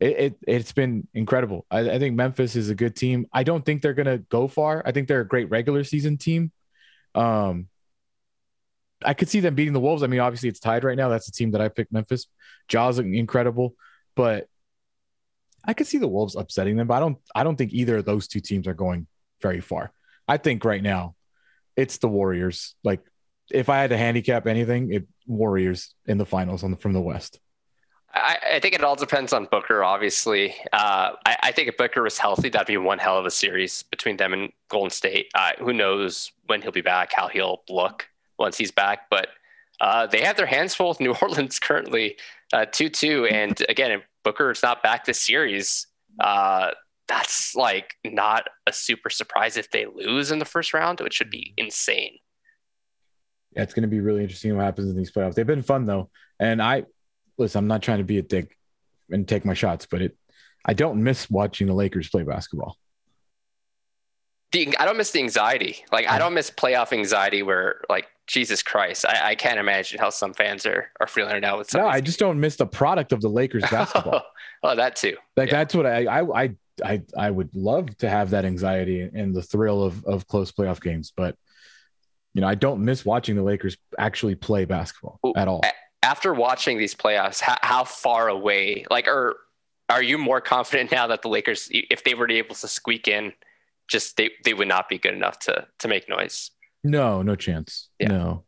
It, 0.00 0.36
it 0.46 0.54
has 0.54 0.72
been 0.72 1.06
incredible. 1.14 1.66
I, 1.70 1.90
I 1.90 1.98
think 1.98 2.16
Memphis 2.16 2.56
is 2.56 2.68
a 2.70 2.74
good 2.74 2.96
team. 2.96 3.26
I 3.32 3.42
don't 3.42 3.64
think 3.64 3.82
they're 3.82 3.94
gonna 3.94 4.18
go 4.18 4.48
far. 4.48 4.82
I 4.84 4.92
think 4.92 5.08
they're 5.08 5.20
a 5.20 5.28
great 5.28 5.50
regular 5.50 5.84
season 5.84 6.16
team. 6.16 6.52
Um, 7.14 7.68
I 9.02 9.14
could 9.14 9.28
see 9.28 9.40
them 9.40 9.54
beating 9.54 9.72
the 9.74 9.80
Wolves. 9.80 10.02
I 10.02 10.06
mean, 10.06 10.20
obviously 10.20 10.48
it's 10.48 10.60
tied 10.60 10.84
right 10.84 10.96
now. 10.96 11.08
That's 11.08 11.26
the 11.26 11.32
team 11.32 11.50
that 11.52 11.60
I 11.60 11.68
picked. 11.68 11.92
Memphis. 11.92 12.26
Ja's 12.68 12.98
incredible, 12.98 13.74
but 14.16 14.48
I 15.64 15.74
could 15.74 15.86
see 15.86 15.98
the 15.98 16.08
Wolves 16.08 16.34
upsetting 16.34 16.76
them. 16.76 16.88
But 16.88 16.94
I 16.94 17.00
don't. 17.00 17.18
I 17.34 17.44
don't 17.44 17.56
think 17.56 17.72
either 17.72 17.98
of 17.98 18.04
those 18.04 18.26
two 18.26 18.40
teams 18.40 18.66
are 18.66 18.74
going 18.74 19.06
very 19.40 19.60
far. 19.60 19.92
I 20.26 20.38
think 20.38 20.64
right 20.64 20.82
now 20.82 21.14
it's 21.76 21.98
the 21.98 22.08
Warriors. 22.08 22.74
Like 22.82 23.00
if 23.50 23.68
I 23.68 23.78
had 23.78 23.90
to 23.90 23.96
handicap 23.96 24.46
anything, 24.46 24.92
it 24.92 25.06
Warriors 25.26 25.94
in 26.06 26.18
the 26.18 26.26
finals 26.26 26.64
on 26.64 26.72
the, 26.72 26.76
from 26.76 26.92
the 26.92 27.00
West. 27.00 27.40
I, 28.14 28.38
I, 28.54 28.60
think 28.60 28.74
it 28.74 28.82
all 28.82 28.96
depends 28.96 29.32
on 29.32 29.46
Booker, 29.46 29.84
obviously. 29.84 30.54
Uh, 30.72 31.12
I, 31.26 31.36
I, 31.42 31.52
think 31.52 31.68
if 31.68 31.76
Booker 31.76 32.02
was 32.02 32.16
healthy, 32.16 32.48
that'd 32.48 32.66
be 32.66 32.78
one 32.78 32.98
hell 32.98 33.18
of 33.18 33.26
a 33.26 33.30
series 33.30 33.82
between 33.82 34.16
them 34.16 34.32
and 34.32 34.52
Golden 34.68 34.90
State. 34.90 35.28
Uh, 35.34 35.52
who 35.58 35.72
knows 35.72 36.32
when 36.46 36.62
he'll 36.62 36.72
be 36.72 36.80
back, 36.80 37.12
how 37.12 37.28
he'll 37.28 37.62
look 37.68 38.08
once 38.38 38.56
he's 38.56 38.70
back. 38.70 39.10
But 39.10 39.28
uh, 39.80 40.06
they 40.06 40.22
have 40.22 40.36
their 40.36 40.46
hands 40.46 40.74
full 40.74 40.88
with 40.88 41.00
New 41.00 41.14
Orleans 41.22 41.58
currently, 41.58 42.16
uh, 42.52 42.66
2 42.66 42.88
2. 42.88 43.26
And 43.26 43.62
again, 43.68 43.92
if 43.92 44.02
Booker 44.24 44.50
is 44.50 44.62
not 44.62 44.82
back 44.82 45.04
this 45.04 45.20
series, 45.20 45.86
uh, 46.20 46.70
that's 47.08 47.54
like 47.54 47.94
not 48.04 48.48
a 48.66 48.72
super 48.72 49.10
surprise 49.10 49.56
if 49.56 49.70
they 49.70 49.86
lose 49.86 50.30
in 50.30 50.38
the 50.38 50.44
first 50.44 50.74
round, 50.74 51.00
which 51.00 51.14
should 51.14 51.30
be 51.30 51.54
insane. 51.56 52.18
Yeah, 53.52 53.62
it's 53.62 53.74
going 53.74 53.82
to 53.82 53.88
be 53.88 54.00
really 54.00 54.22
interesting 54.22 54.54
what 54.56 54.64
happens 54.64 54.90
in 54.90 54.96
these 54.96 55.12
playoffs. 55.12 55.34
They've 55.34 55.46
been 55.46 55.62
fun 55.62 55.84
though, 55.84 56.10
and 56.38 56.60
I 56.60 56.84
listen, 57.38 57.58
I'm 57.58 57.68
not 57.68 57.82
trying 57.82 57.98
to 57.98 58.04
be 58.04 58.18
a 58.18 58.22
dick 58.22 58.56
and 59.10 59.26
take 59.26 59.44
my 59.44 59.54
shots, 59.54 59.86
but 59.86 60.02
it 60.02 60.16
I 60.64 60.74
don't 60.74 61.02
miss 61.02 61.30
watching 61.30 61.68
the 61.68 61.74
Lakers 61.74 62.08
play 62.08 62.24
basketball. 62.24 62.76
The, 64.52 64.76
I 64.78 64.84
don't 64.84 64.96
miss 64.96 65.12
the 65.12 65.20
anxiety. 65.20 65.84
Like 65.92 66.08
I 66.08 66.18
don't 66.18 66.34
miss 66.34 66.50
playoff 66.50 66.92
anxiety 66.92 67.42
where 67.42 67.82
like 67.88 68.08
Jesus 68.26 68.62
Christ, 68.62 69.06
I, 69.06 69.30
I 69.30 69.34
can't 69.34 69.58
imagine 69.58 69.98
how 69.98 70.10
some 70.10 70.34
fans 70.34 70.66
are 70.66 70.90
are 71.00 71.06
feeling 71.06 71.32
right 71.32 71.42
now 71.42 71.58
with. 71.58 71.72
No, 71.74 71.86
I 71.86 72.00
just 72.00 72.18
don't 72.18 72.40
miss 72.40 72.56
the 72.56 72.66
product 72.66 73.12
of 73.12 73.20
the 73.20 73.28
Lakers 73.28 73.64
oh, 73.66 73.70
basketball. 73.70 74.22
oh, 74.62 74.76
that 74.76 74.96
too. 74.96 75.16
Like 75.36 75.50
yeah. 75.50 75.58
that's 75.58 75.74
what 75.74 75.86
I, 75.86 76.06
I 76.06 76.42
I 76.42 76.54
I 76.84 77.02
I 77.16 77.30
would 77.30 77.54
love 77.54 77.96
to 77.98 78.08
have 78.08 78.30
that 78.30 78.44
anxiety 78.44 79.02
and 79.02 79.34
the 79.34 79.42
thrill 79.42 79.82
of 79.82 80.04
of 80.04 80.26
close 80.26 80.50
playoff 80.52 80.80
games, 80.80 81.12
but 81.16 81.36
you 82.34 82.40
know 82.40 82.48
I 82.48 82.54
don't 82.54 82.84
miss 82.84 83.04
watching 83.04 83.36
the 83.36 83.42
Lakers 83.42 83.76
actually 83.98 84.34
play 84.34 84.64
basketball 84.64 85.20
Ooh, 85.24 85.32
at 85.36 85.48
all 85.48 85.62
after 86.06 86.32
watching 86.32 86.78
these 86.78 86.94
playoffs, 86.94 87.40
how, 87.40 87.56
how 87.62 87.84
far 87.84 88.28
away, 88.28 88.86
like, 88.90 89.08
are 89.08 89.36
are 89.88 90.02
you 90.02 90.18
more 90.18 90.40
confident 90.40 90.90
now 90.90 91.06
that 91.08 91.22
the 91.22 91.28
Lakers, 91.28 91.68
if 91.70 92.02
they 92.02 92.14
were 92.14 92.28
able 92.30 92.54
to 92.56 92.68
squeak 92.68 93.08
in, 93.08 93.32
just 93.88 94.16
they 94.16 94.30
they 94.44 94.54
would 94.54 94.68
not 94.68 94.88
be 94.88 94.98
good 94.98 95.14
enough 95.14 95.38
to 95.40 95.66
to 95.80 95.88
make 95.88 96.08
noise? 96.08 96.52
No, 96.86 97.22
no 97.22 97.34
chance. 97.34 97.88
Yeah. 97.98 98.08
No, 98.08 98.44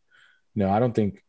no, 0.55 0.71
I 0.71 0.79
don't 0.79 0.95
think. 0.95 1.23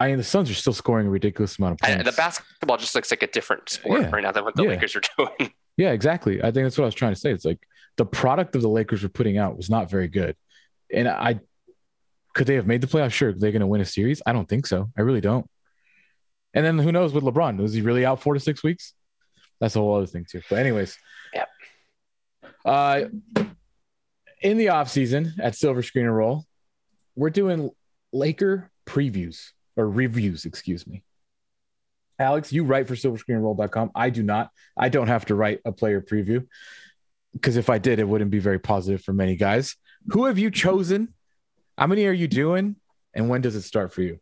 I 0.00 0.08
mean, 0.08 0.16
the 0.16 0.24
Suns 0.24 0.50
are 0.50 0.54
still 0.54 0.72
scoring 0.72 1.06
a 1.06 1.10
ridiculous 1.10 1.58
amount 1.58 1.74
of 1.74 1.78
points. 1.78 1.96
And 1.96 2.06
the 2.06 2.12
basketball 2.12 2.76
just 2.76 2.94
looks 2.94 3.10
like 3.10 3.22
a 3.22 3.26
different 3.26 3.68
sport 3.68 4.02
yeah. 4.02 4.10
right 4.10 4.22
now 4.22 4.32
than 4.32 4.44
what 4.44 4.56
the 4.56 4.64
yeah. 4.64 4.70
Lakers 4.70 4.96
are 4.96 5.02
doing. 5.16 5.52
Yeah, 5.76 5.90
exactly. 5.90 6.40
I 6.40 6.52
think 6.52 6.66
that's 6.66 6.78
what 6.78 6.84
I 6.84 6.86
was 6.86 6.94
trying 6.94 7.14
to 7.14 7.18
say. 7.18 7.32
It's 7.32 7.44
like 7.44 7.58
the 7.96 8.06
product 8.06 8.54
of 8.54 8.62
the 8.62 8.68
Lakers 8.68 9.02
were 9.02 9.08
putting 9.08 9.38
out 9.38 9.56
was 9.56 9.68
not 9.68 9.90
very 9.90 10.06
good, 10.06 10.36
and 10.88 11.08
I 11.08 11.40
could 12.32 12.46
they 12.46 12.54
have 12.54 12.68
made 12.68 12.80
the 12.80 12.86
playoffs? 12.86 13.10
Sure, 13.10 13.32
they're 13.32 13.50
going 13.50 13.58
to 13.58 13.66
win 13.66 13.80
a 13.80 13.84
series. 13.84 14.22
I 14.24 14.32
don't 14.32 14.48
think 14.48 14.68
so. 14.68 14.92
I 14.96 15.00
really 15.00 15.20
don't. 15.20 15.50
And 16.54 16.64
then 16.64 16.78
who 16.78 16.92
knows 16.92 17.12
with 17.12 17.24
LeBron? 17.24 17.58
Was 17.58 17.72
he 17.72 17.80
really 17.80 18.06
out 18.06 18.22
four 18.22 18.34
to 18.34 18.40
six 18.40 18.62
weeks? 18.62 18.94
That's 19.60 19.74
a 19.74 19.80
whole 19.80 19.96
other 19.96 20.06
thing 20.06 20.26
too. 20.30 20.42
But 20.48 20.60
anyways, 20.60 20.96
yeah. 21.32 21.46
Uh, 22.64 23.06
in 24.42 24.56
the 24.56 24.70
off 24.70 24.90
season 24.90 25.34
at 25.40 25.54
Silver 25.54 25.82
Screen 25.82 26.06
and 26.06 26.16
Roll, 26.16 26.44
we're 27.16 27.30
doing 27.30 27.70
Laker 28.12 28.70
previews 28.86 29.50
or 29.76 29.88
reviews, 29.88 30.44
excuse 30.44 30.86
me. 30.86 31.02
Alex, 32.18 32.52
you 32.52 32.64
write 32.64 32.86
for 32.86 32.94
silverscreenroll.com. 32.94 33.90
I 33.94 34.10
do 34.10 34.22
not. 34.22 34.50
I 34.76 34.88
don't 34.88 35.08
have 35.08 35.26
to 35.26 35.34
write 35.34 35.60
a 35.64 35.72
player 35.72 36.00
preview 36.00 36.46
because 37.32 37.56
if 37.56 37.68
I 37.68 37.78
did, 37.78 37.98
it 37.98 38.08
wouldn't 38.08 38.30
be 38.30 38.38
very 38.38 38.60
positive 38.60 39.02
for 39.02 39.12
many 39.12 39.36
guys. 39.36 39.76
Who 40.08 40.26
have 40.26 40.38
you 40.38 40.50
chosen? 40.50 41.12
How 41.76 41.88
many 41.88 42.06
are 42.06 42.12
you 42.12 42.28
doing? 42.28 42.76
And 43.14 43.28
when 43.28 43.40
does 43.40 43.56
it 43.56 43.62
start 43.62 43.92
for 43.92 44.02
you? 44.02 44.20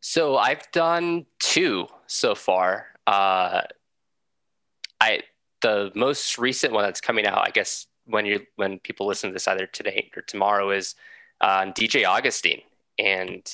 So 0.00 0.36
I've 0.36 0.68
done 0.72 1.26
two 1.38 1.86
so 2.06 2.34
far. 2.34 2.86
Uh, 3.06 3.62
I 5.00 5.22
the 5.60 5.90
most 5.94 6.38
recent 6.38 6.72
one 6.72 6.84
that's 6.84 7.00
coming 7.00 7.26
out, 7.26 7.46
I 7.46 7.50
guess, 7.50 7.86
when 8.08 8.26
you 8.26 8.40
when 8.56 8.78
people 8.80 9.06
listen 9.06 9.30
to 9.30 9.34
this 9.34 9.48
either 9.48 9.66
today 9.66 10.10
or 10.16 10.22
tomorrow 10.22 10.70
is 10.70 10.94
uh, 11.40 11.66
DJ 11.66 12.06
Augustin, 12.06 12.60
and 12.98 13.44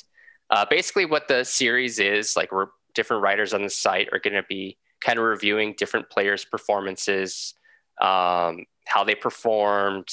uh, 0.50 0.64
basically 0.68 1.04
what 1.04 1.28
the 1.28 1.44
series 1.44 1.98
is 1.98 2.36
like. 2.36 2.52
We're 2.52 2.68
different 2.94 3.22
writers 3.22 3.52
on 3.52 3.62
the 3.62 3.70
site 3.70 4.08
are 4.12 4.20
going 4.20 4.34
to 4.34 4.44
be 4.48 4.78
kind 5.00 5.18
of 5.18 5.24
reviewing 5.24 5.74
different 5.76 6.08
players' 6.08 6.44
performances, 6.44 7.54
um, 8.00 8.64
how 8.86 9.04
they 9.04 9.14
performed, 9.14 10.08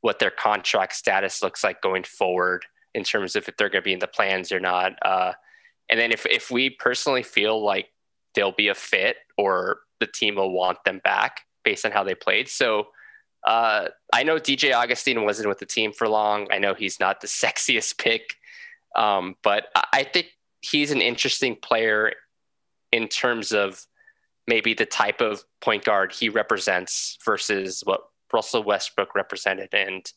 what 0.00 0.18
their 0.18 0.30
contract 0.30 0.94
status 0.94 1.42
looks 1.42 1.62
like 1.62 1.80
going 1.80 2.02
forward 2.02 2.64
in 2.94 3.04
terms 3.04 3.36
of 3.36 3.46
if 3.48 3.56
they're 3.56 3.68
going 3.68 3.82
to 3.82 3.84
be 3.84 3.92
in 3.92 3.98
the 3.98 4.06
plans 4.06 4.50
or 4.50 4.60
not. 4.60 4.92
Uh, 5.02 5.32
and 5.88 5.98
then 5.98 6.10
if 6.10 6.26
if 6.26 6.50
we 6.50 6.70
personally 6.70 7.22
feel 7.22 7.62
like 7.62 7.88
they'll 8.34 8.52
be 8.52 8.68
a 8.68 8.74
fit 8.74 9.16
or 9.36 9.80
the 10.00 10.06
team 10.06 10.36
will 10.36 10.52
want 10.52 10.82
them 10.84 11.00
back 11.04 11.42
based 11.64 11.84
on 11.84 11.92
how 11.92 12.02
they 12.02 12.14
played. 12.14 12.48
So 12.48 12.88
uh, 13.44 13.88
I 14.12 14.22
know 14.22 14.36
DJ 14.36 14.74
Augustin 14.74 15.24
wasn't 15.24 15.48
with 15.48 15.58
the 15.58 15.66
team 15.66 15.92
for 15.92 16.08
long. 16.08 16.48
I 16.50 16.58
know 16.58 16.74
he's 16.74 17.00
not 17.00 17.20
the 17.20 17.26
sexiest 17.42 17.98
pick, 17.98 18.36
um, 18.94 19.36
but 19.42 19.66
I 19.92 20.04
think 20.04 20.28
he's 20.60 20.90
an 20.90 21.00
interesting 21.00 21.56
player 21.56 22.12
in 22.92 23.08
terms 23.08 23.52
of 23.52 23.84
maybe 24.46 24.74
the 24.74 24.86
type 24.86 25.20
of 25.20 25.44
point 25.60 25.84
guard 25.84 26.12
he 26.12 26.28
represents 26.28 27.18
versus 27.24 27.82
what 27.84 28.02
Russell 28.32 28.62
Westbrook 28.62 29.14
represented. 29.14 29.72
And 29.72 30.10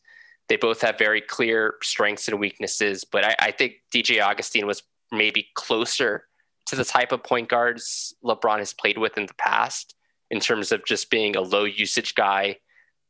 they 0.48 0.56
both 0.56 0.80
have 0.82 0.98
very 0.98 1.20
clear 1.20 1.74
strengths 1.82 2.28
and 2.28 2.38
weaknesses. 2.38 3.04
But 3.04 3.24
I, 3.24 3.36
I 3.40 3.50
think 3.50 3.74
DJ 3.94 4.22
Augustin 4.22 4.66
was 4.66 4.82
maybe 5.12 5.48
closer 5.54 6.24
to 6.66 6.76
the 6.76 6.84
type 6.84 7.12
of 7.12 7.22
point 7.22 7.48
guards 7.48 8.14
LeBron 8.24 8.58
has 8.58 8.74
played 8.74 8.98
with 8.98 9.16
in 9.16 9.26
the 9.26 9.34
past 9.34 9.94
in 10.30 10.40
terms 10.40 10.72
of 10.72 10.84
just 10.84 11.10
being 11.10 11.36
a 11.36 11.40
low 11.40 11.64
usage 11.64 12.14
guy, 12.14 12.56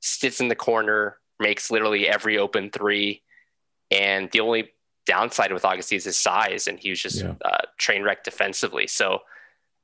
sits 0.06 0.40
in 0.40 0.48
the 0.48 0.54
corner, 0.54 1.18
makes 1.38 1.70
literally 1.70 2.08
every 2.08 2.38
open 2.38 2.70
three. 2.70 3.22
And 3.90 4.30
the 4.32 4.40
only 4.40 4.70
downside 5.06 5.52
with 5.52 5.64
Augustin 5.64 5.96
is 5.96 6.04
his 6.04 6.16
size, 6.16 6.66
and 6.66 6.78
he 6.78 6.90
was 6.90 7.00
just 7.00 7.22
yeah. 7.22 7.34
uh, 7.44 7.58
train 7.78 8.02
wreck 8.02 8.24
defensively. 8.24 8.86
So 8.86 9.20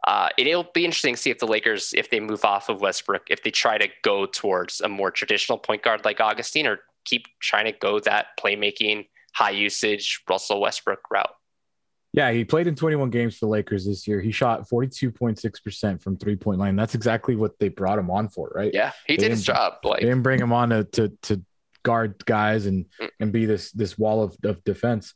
uh, 0.07 0.31
it'll 0.37 0.69
be 0.75 0.85
interesting 0.85 1.14
to 1.14 1.21
see 1.21 1.31
if 1.31 1.38
the 1.38 1.47
Lakers, 1.47 1.95
if 1.97 2.11
they 2.11 2.19
move 2.19 2.45
off 2.45 2.69
of 2.69 2.81
Westbrook, 2.81 3.23
if 3.31 3.43
they 3.43 3.50
try 3.50 3.79
to 3.79 3.88
go 4.02 4.26
towards 4.26 4.81
a 4.81 4.88
more 4.88 5.11
traditional 5.11 5.59
point 5.59 5.83
guard 5.83 6.05
like 6.05 6.21
Augustin, 6.21 6.67
or 6.67 6.81
keep 7.05 7.26
trying 7.41 7.67
to 7.67 7.73
go 7.73 8.00
that 8.00 8.26
playmaking, 8.38 9.07
high 9.35 9.50
usage 9.50 10.23
Russell 10.29 10.61
Westbrook 10.61 11.00
route. 11.11 11.31
Yeah, 12.12 12.31
he 12.31 12.45
played 12.45 12.66
in 12.66 12.75
21 12.75 13.09
games 13.11 13.38
for 13.38 13.47
the 13.47 13.50
Lakers 13.50 13.87
this 13.87 14.07
year. 14.07 14.21
He 14.21 14.33
shot 14.33 14.69
42.6% 14.69 16.02
from 16.02 16.19
three 16.19 16.37
point 16.37 16.61
line. 16.61 16.76
That's 16.76 16.95
exactly 16.95 17.37
what 17.37 17.59
they 17.59 17.69
brought 17.69 17.99
him 17.99 18.11
on 18.11 18.28
for, 18.28 18.52
right? 18.54 18.71
Yeah, 18.73 18.92
he 19.07 19.16
they 19.16 19.25
did 19.25 19.31
his 19.31 19.45
job. 19.45 19.75
Like 19.83 20.00
they 20.00 20.09
didn't 20.09 20.23
bring 20.23 20.38
him 20.38 20.52
on 20.52 20.71
to 20.71 20.85
to, 20.85 21.09
to 21.23 21.42
guard 21.83 22.25
guys 22.26 22.66
and 22.66 22.87
mm. 23.00 23.09
and 23.19 23.33
be 23.33 23.47
this 23.47 23.73
this 23.73 23.97
wall 23.97 24.23
of, 24.23 24.37
of 24.45 24.62
defense. 24.64 25.14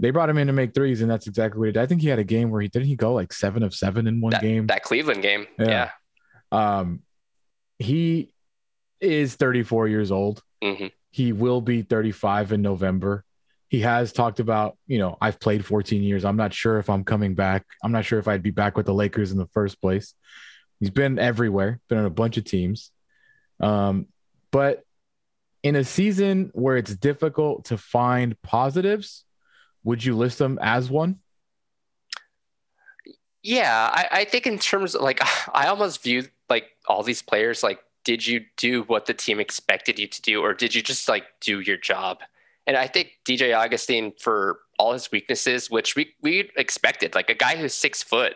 They 0.00 0.10
brought 0.10 0.30
him 0.30 0.38
in 0.38 0.46
to 0.46 0.52
make 0.52 0.74
threes, 0.74 1.02
and 1.02 1.10
that's 1.10 1.26
exactly 1.26 1.58
what 1.58 1.66
he 1.66 1.72
did. 1.72 1.82
I 1.82 1.86
think 1.86 2.00
he 2.00 2.08
had 2.08 2.18
a 2.18 2.24
game 2.24 2.50
where 2.50 2.62
he 2.62 2.68
didn't 2.68 2.88
he 2.88 2.96
go 2.96 3.12
like 3.12 3.32
seven 3.32 3.62
of 3.62 3.74
seven 3.74 4.06
in 4.06 4.20
one 4.20 4.30
that, 4.30 4.40
game. 4.40 4.66
That 4.68 4.84
Cleveland 4.84 5.22
game. 5.22 5.46
Yeah. 5.58 5.90
yeah. 6.52 6.78
Um 6.80 7.02
he 7.78 8.32
is 9.00 9.34
34 9.36 9.88
years 9.88 10.10
old. 10.10 10.42
Mm-hmm. 10.62 10.86
He 11.10 11.32
will 11.32 11.60
be 11.60 11.82
35 11.82 12.52
in 12.52 12.62
November 12.62 13.24
he 13.68 13.80
has 13.80 14.12
talked 14.12 14.40
about, 14.40 14.76
you 14.86 14.98
know, 14.98 15.18
I've 15.20 15.38
played 15.38 15.64
14 15.64 16.02
years. 16.02 16.24
I'm 16.24 16.36
not 16.36 16.54
sure 16.54 16.78
if 16.78 16.88
I'm 16.88 17.04
coming 17.04 17.34
back. 17.34 17.66
I'm 17.84 17.92
not 17.92 18.04
sure 18.04 18.18
if 18.18 18.26
I'd 18.26 18.42
be 18.42 18.50
back 18.50 18.76
with 18.76 18.86
the 18.86 18.94
Lakers 18.94 19.30
in 19.30 19.38
the 19.38 19.46
first 19.46 19.80
place. 19.80 20.14
He's 20.80 20.90
been 20.90 21.18
everywhere, 21.18 21.80
been 21.88 21.98
on 21.98 22.06
a 22.06 22.10
bunch 22.10 22.38
of 22.38 22.44
teams. 22.44 22.90
Um, 23.60 24.06
but 24.50 24.84
in 25.62 25.76
a 25.76 25.84
season 25.84 26.50
where 26.54 26.76
it's 26.76 26.94
difficult 26.94 27.66
to 27.66 27.76
find 27.76 28.40
positives, 28.42 29.24
would 29.84 30.02
you 30.02 30.16
list 30.16 30.38
them 30.38 30.58
as 30.62 30.88
one? 30.88 31.18
Yeah, 33.42 33.90
I, 33.92 34.20
I 34.20 34.24
think 34.24 34.46
in 34.46 34.58
terms 34.58 34.94
of 34.94 35.02
like, 35.02 35.20
I 35.52 35.66
almost 35.66 36.02
view 36.02 36.24
like 36.48 36.70
all 36.86 37.02
these 37.02 37.22
players 37.22 37.62
like, 37.62 37.80
did 38.04 38.26
you 38.26 38.46
do 38.56 38.84
what 38.84 39.04
the 39.04 39.12
team 39.12 39.38
expected 39.40 39.98
you 39.98 40.06
to 40.06 40.22
do, 40.22 40.40
or 40.40 40.54
did 40.54 40.74
you 40.74 40.80
just 40.80 41.08
like 41.08 41.24
do 41.42 41.60
your 41.60 41.76
job? 41.76 42.20
And 42.68 42.76
I 42.76 42.86
think 42.86 43.12
DJ 43.26 43.56
Augustin, 43.56 44.12
for 44.20 44.60
all 44.78 44.92
his 44.92 45.10
weaknesses, 45.10 45.70
which 45.70 45.96
we, 45.96 46.12
we 46.22 46.50
expected, 46.54 47.14
like 47.14 47.30
a 47.30 47.34
guy 47.34 47.56
who's 47.56 47.72
six 47.72 48.02
foot 48.02 48.34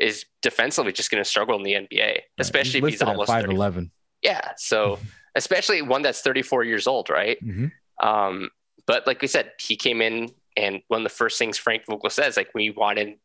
is 0.00 0.24
defensively 0.40 0.90
just 0.90 1.10
going 1.10 1.22
to 1.22 1.28
struggle 1.28 1.54
in 1.56 1.62
the 1.62 1.74
NBA, 1.74 2.20
especially 2.38 2.80
he's 2.80 2.86
if 2.86 2.90
he's 2.94 3.02
almost 3.02 3.28
five 3.28 3.44
eleven. 3.44 3.92
Yeah, 4.22 4.52
so 4.56 4.98
especially 5.36 5.82
one 5.82 6.00
that's 6.00 6.22
thirty 6.22 6.40
four 6.40 6.64
years 6.64 6.86
old, 6.86 7.10
right? 7.10 7.36
Mm-hmm. 7.44 8.06
Um, 8.06 8.50
but 8.86 9.06
like 9.06 9.20
we 9.20 9.28
said, 9.28 9.52
he 9.60 9.76
came 9.76 10.00
in, 10.00 10.30
and 10.56 10.80
one 10.88 11.02
of 11.02 11.04
the 11.04 11.14
first 11.14 11.38
things 11.38 11.58
Frank 11.58 11.84
Vogel 11.86 12.08
says, 12.10 12.38
like 12.38 12.48
we 12.54 12.70
wanted 12.70 13.18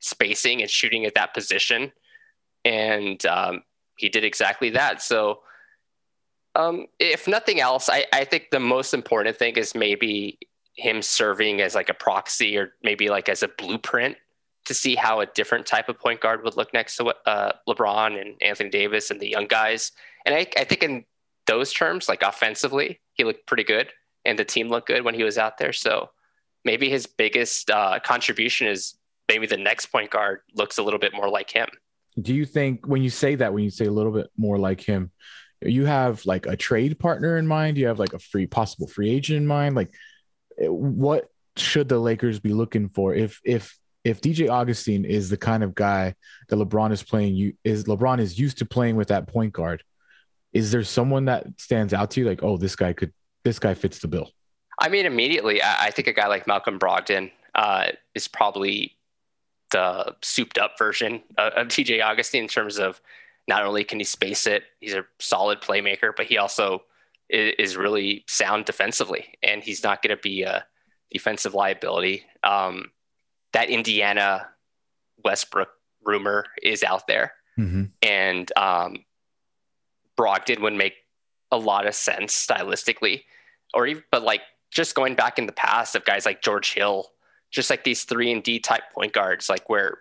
spacing 0.00 0.60
and 0.60 0.68
shooting 0.68 1.06
at 1.06 1.14
that 1.14 1.32
position, 1.34 1.92
and 2.64 3.24
um, 3.26 3.62
he 3.96 4.08
did 4.08 4.24
exactly 4.24 4.70
that. 4.70 5.00
So 5.02 5.40
Um, 6.54 6.86
if 6.98 7.28
nothing 7.28 7.60
else, 7.60 7.88
I, 7.88 8.06
I 8.12 8.24
think 8.24 8.50
the 8.50 8.60
most 8.60 8.92
important 8.92 9.36
thing 9.36 9.56
is 9.56 9.74
maybe 9.74 10.38
him 10.74 11.02
serving 11.02 11.60
as 11.60 11.74
like 11.74 11.88
a 11.88 11.94
proxy 11.94 12.56
or 12.56 12.72
maybe 12.82 13.08
like 13.08 13.28
as 13.28 13.42
a 13.42 13.48
blueprint 13.48 14.16
to 14.64 14.74
see 14.74 14.94
how 14.94 15.20
a 15.20 15.26
different 15.26 15.66
type 15.66 15.88
of 15.88 15.98
point 15.98 16.20
guard 16.20 16.42
would 16.44 16.56
look 16.56 16.72
next 16.72 16.96
to 16.96 17.14
uh, 17.26 17.52
LeBron 17.68 18.20
and 18.20 18.34
Anthony 18.40 18.70
Davis 18.70 19.10
and 19.10 19.20
the 19.20 19.28
young 19.28 19.46
guys. 19.46 19.92
And 20.26 20.34
I, 20.34 20.46
I 20.56 20.64
think 20.64 20.82
in 20.82 21.04
those 21.46 21.72
terms, 21.72 22.08
like 22.08 22.22
offensively, 22.22 23.00
he 23.14 23.24
looked 23.24 23.46
pretty 23.46 23.64
good 23.64 23.88
and 24.24 24.38
the 24.38 24.44
team 24.44 24.68
looked 24.68 24.88
good 24.88 25.04
when 25.04 25.14
he 25.14 25.24
was 25.24 25.38
out 25.38 25.58
there. 25.58 25.72
So 25.72 26.10
maybe 26.64 26.90
his 26.90 27.06
biggest 27.06 27.70
uh, 27.70 28.00
contribution 28.00 28.66
is 28.66 28.96
maybe 29.28 29.46
the 29.46 29.56
next 29.56 29.86
point 29.86 30.10
guard 30.10 30.40
looks 30.54 30.78
a 30.78 30.82
little 30.82 31.00
bit 31.00 31.14
more 31.14 31.28
like 31.28 31.50
him. 31.50 31.68
Do 32.20 32.34
you 32.34 32.44
think 32.44 32.86
when 32.86 33.02
you 33.02 33.10
say 33.10 33.36
that, 33.36 33.52
when 33.52 33.64
you 33.64 33.70
say 33.70 33.86
a 33.86 33.90
little 33.90 34.12
bit 34.12 34.28
more 34.36 34.58
like 34.58 34.80
him, 34.80 35.10
you 35.62 35.86
have 35.86 36.24
like 36.26 36.46
a 36.46 36.56
trade 36.56 36.98
partner 36.98 37.36
in 37.36 37.46
mind? 37.46 37.76
You 37.76 37.88
have 37.88 37.98
like 37.98 38.12
a 38.12 38.18
free 38.18 38.46
possible 38.46 38.86
free 38.86 39.10
agent 39.10 39.38
in 39.38 39.46
mind? 39.46 39.74
Like 39.74 39.92
what 40.58 41.28
should 41.56 41.88
the 41.88 41.98
Lakers 41.98 42.40
be 42.40 42.52
looking 42.52 42.88
for 42.88 43.14
if 43.14 43.40
if 43.44 43.76
if 44.02 44.20
DJ 44.20 44.48
Augustin 44.48 45.04
is 45.04 45.28
the 45.28 45.36
kind 45.36 45.62
of 45.62 45.74
guy 45.74 46.14
that 46.48 46.56
LeBron 46.56 46.90
is 46.92 47.02
playing 47.02 47.34
you 47.34 47.54
is 47.64 47.84
LeBron 47.84 48.18
is 48.20 48.38
used 48.38 48.58
to 48.58 48.64
playing 48.64 48.96
with 48.96 49.08
that 49.08 49.26
point 49.26 49.52
guard, 49.52 49.82
is 50.52 50.72
there 50.72 50.84
someone 50.84 51.26
that 51.26 51.46
stands 51.58 51.92
out 51.92 52.10
to 52.12 52.20
you 52.20 52.26
like, 52.26 52.42
oh, 52.42 52.56
this 52.56 52.76
guy 52.76 52.92
could 52.92 53.12
this 53.44 53.58
guy 53.58 53.74
fits 53.74 53.98
the 53.98 54.08
bill? 54.08 54.30
I 54.78 54.88
mean, 54.88 55.04
immediately, 55.04 55.60
I, 55.60 55.86
I 55.86 55.90
think 55.90 56.08
a 56.08 56.12
guy 56.12 56.28
like 56.28 56.46
Malcolm 56.46 56.78
Brogdon 56.78 57.30
uh, 57.54 57.88
is 58.14 58.28
probably 58.28 58.96
the 59.72 60.14
souped 60.22 60.58
up 60.58 60.78
version 60.78 61.22
of, 61.36 61.52
of 61.52 61.68
DJ 61.68 62.02
Augustin 62.02 62.42
in 62.42 62.48
terms 62.48 62.78
of 62.78 63.00
not 63.50 63.66
only 63.66 63.82
can 63.82 63.98
he 63.98 64.04
space 64.04 64.46
it, 64.46 64.62
he's 64.78 64.94
a 64.94 65.04
solid 65.18 65.60
playmaker, 65.60 66.12
but 66.16 66.26
he 66.26 66.38
also 66.38 66.84
is, 67.28 67.76
really 67.76 68.24
sound 68.28 68.64
defensively, 68.64 69.34
and 69.42 69.64
he's 69.64 69.82
not 69.82 70.02
going 70.02 70.16
to 70.16 70.22
be 70.22 70.42
a 70.42 70.64
defensive 71.10 71.52
liability. 71.52 72.24
Um, 72.44 72.92
that 73.52 73.68
Indiana 73.68 74.46
Westbrook 75.24 75.68
rumor 76.04 76.46
is 76.62 76.84
out 76.84 77.08
there, 77.08 77.32
mm-hmm. 77.58 77.86
and 78.02 78.52
um, 78.56 79.04
Brogdon 80.16 80.60
would 80.60 80.74
make 80.74 80.94
a 81.50 81.58
lot 81.58 81.88
of 81.88 81.94
sense 81.96 82.46
stylistically, 82.46 83.24
or 83.74 83.88
even, 83.88 84.04
but 84.12 84.22
like 84.22 84.42
just 84.70 84.94
going 84.94 85.16
back 85.16 85.40
in 85.40 85.46
the 85.46 85.52
past 85.52 85.96
of 85.96 86.04
guys 86.04 86.24
like 86.24 86.40
George 86.40 86.72
Hill, 86.72 87.08
just 87.50 87.68
like 87.68 87.82
these 87.82 88.04
three 88.04 88.30
and 88.30 88.44
D 88.44 88.60
type 88.60 88.84
point 88.94 89.12
guards, 89.12 89.48
like 89.48 89.68
where 89.68 89.98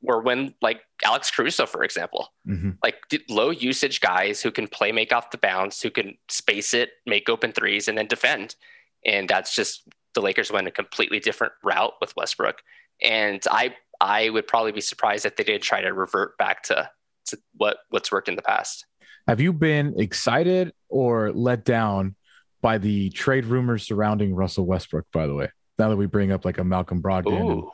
where 0.00 0.20
when 0.20 0.54
like 0.62 0.80
Alex 1.04 1.30
Caruso, 1.30 1.66
for 1.66 1.84
example, 1.84 2.32
mm-hmm. 2.46 2.70
like 2.82 2.96
low 3.28 3.50
usage 3.50 4.00
guys 4.00 4.40
who 4.40 4.50
can 4.50 4.66
play 4.66 4.92
make 4.92 5.12
off 5.12 5.30
the 5.30 5.38
bounce, 5.38 5.82
who 5.82 5.90
can 5.90 6.16
space 6.28 6.74
it, 6.74 6.90
make 7.06 7.28
open 7.28 7.52
threes, 7.52 7.88
and 7.88 7.96
then 7.96 8.06
defend. 8.06 8.56
And 9.04 9.28
that's 9.28 9.54
just 9.54 9.88
the 10.14 10.22
Lakers 10.22 10.50
went 10.50 10.66
a 10.66 10.70
completely 10.70 11.20
different 11.20 11.52
route 11.62 11.94
with 12.00 12.16
Westbrook. 12.16 12.62
And 13.02 13.42
I 13.50 13.74
I 14.00 14.30
would 14.30 14.46
probably 14.46 14.72
be 14.72 14.80
surprised 14.80 15.26
if 15.26 15.36
they 15.36 15.44
did 15.44 15.62
try 15.62 15.82
to 15.82 15.92
revert 15.92 16.38
back 16.38 16.62
to, 16.64 16.90
to 17.26 17.38
what 17.56 17.78
what's 17.90 18.10
worked 18.10 18.28
in 18.28 18.36
the 18.36 18.42
past. 18.42 18.86
Have 19.28 19.40
you 19.40 19.52
been 19.52 19.94
excited 19.98 20.72
or 20.88 21.30
let 21.32 21.64
down 21.64 22.16
by 22.62 22.78
the 22.78 23.10
trade 23.10 23.44
rumors 23.44 23.86
surrounding 23.86 24.34
Russell 24.34 24.64
Westbrook, 24.64 25.06
by 25.12 25.26
the 25.26 25.34
way? 25.34 25.48
Now 25.78 25.90
that 25.90 25.96
we 25.96 26.06
bring 26.06 26.32
up 26.32 26.44
like 26.44 26.58
a 26.58 26.64
Malcolm 26.64 27.02
Brogdon. 27.02 27.70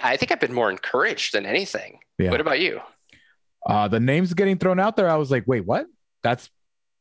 It, 0.00 0.04
I, 0.04 0.12
I 0.12 0.16
think 0.16 0.32
I've 0.32 0.40
been 0.40 0.54
more 0.54 0.70
encouraged 0.70 1.34
than 1.34 1.46
anything. 1.46 2.00
Yeah. 2.18 2.30
What 2.30 2.40
about 2.40 2.60
you? 2.60 2.80
Uh, 3.66 3.88
the 3.88 4.00
names 4.00 4.32
getting 4.34 4.58
thrown 4.58 4.80
out 4.80 4.96
there, 4.96 5.08
I 5.08 5.16
was 5.16 5.30
like, 5.30 5.44
wait, 5.46 5.66
what? 5.66 5.86
That's 6.22 6.50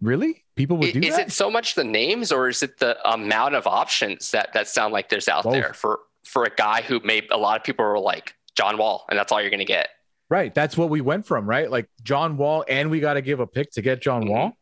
really 0.01 0.45
people 0.55 0.77
would 0.77 0.93
do 0.93 0.99
is 0.99 1.17
that? 1.17 1.27
it 1.27 1.31
so 1.31 1.51
much 1.51 1.75
the 1.75 1.83
names 1.83 2.31
or 2.31 2.47
is 2.47 2.63
it 2.63 2.79
the 2.79 2.97
amount 3.09 3.53
of 3.53 3.67
options 3.67 4.31
that 4.31 4.53
that 4.53 4.65
sound 4.65 4.93
like 4.93 5.09
there's 5.09 5.27
out 5.27 5.43
Both. 5.43 5.53
there 5.53 5.73
for 5.73 5.99
for 6.23 6.45
a 6.45 6.49
guy 6.49 6.81
who 6.81 7.01
made 7.03 7.27
a 7.31 7.37
lot 7.37 7.57
of 7.57 7.65
people 7.65 7.83
were 7.83 7.99
like 7.99 8.33
John 8.55 8.77
Wall 8.77 9.05
and 9.09 9.19
that's 9.19 9.31
all 9.31 9.41
you're 9.41 9.49
going 9.49 9.59
to 9.59 9.65
get. 9.65 9.89
Right. 10.29 10.53
That's 10.53 10.77
what 10.77 10.89
we 10.89 11.01
went 11.01 11.25
from, 11.25 11.47
right? 11.47 11.69
Like 11.69 11.89
John 12.03 12.37
Wall, 12.37 12.63
and 12.67 12.91
we 12.91 12.99
got 12.99 13.15
to 13.15 13.21
give 13.21 13.39
a 13.39 13.47
pick 13.47 13.71
to 13.71 13.81
get 13.81 14.01
John 14.01 14.23
mm-hmm. 14.23 14.31
Wall. 14.31 14.57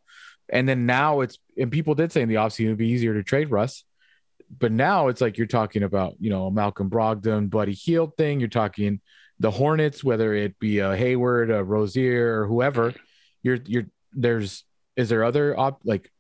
And 0.50 0.68
then 0.68 0.86
now 0.86 1.20
it's, 1.22 1.38
and 1.58 1.70
people 1.70 1.94
did 1.94 2.14
say 2.14 2.22
in 2.22 2.30
the 2.30 2.36
offseason 2.36 2.68
it'd 2.68 2.78
be 2.78 2.88
easier 2.88 3.14
to 3.16 3.24
trade 3.24 3.52
Russ. 3.52 3.84
But 4.60 4.72
now 4.72 5.08
it's 5.08 5.22
like 5.22 5.38
you're 5.38 5.48
talking 5.48 5.84
about, 5.84 6.16
you 6.20 6.30
know, 6.30 6.50
Malcolm 6.50 6.90
Brogdon, 6.90 7.50
Buddy 7.50 7.74
Hield 7.74 8.16
thing. 8.16 8.40
You're 8.40 8.50
talking 8.50 9.02
the 9.40 9.52
Hornets, 9.52 10.04
whether 10.04 10.34
it 10.34 10.58
be 10.60 10.80
a 10.80 10.96
Hayward, 10.96 11.52
a 11.52 11.64
Rozier, 11.64 12.42
or 12.42 12.48
whoever. 12.48 12.94
You're, 13.44 13.60
you're, 13.66 13.86
there's, 14.14 14.64
is 14.96 15.10
there 15.10 15.24
other 15.24 15.58
op, 15.58 15.82
like, 15.84 16.12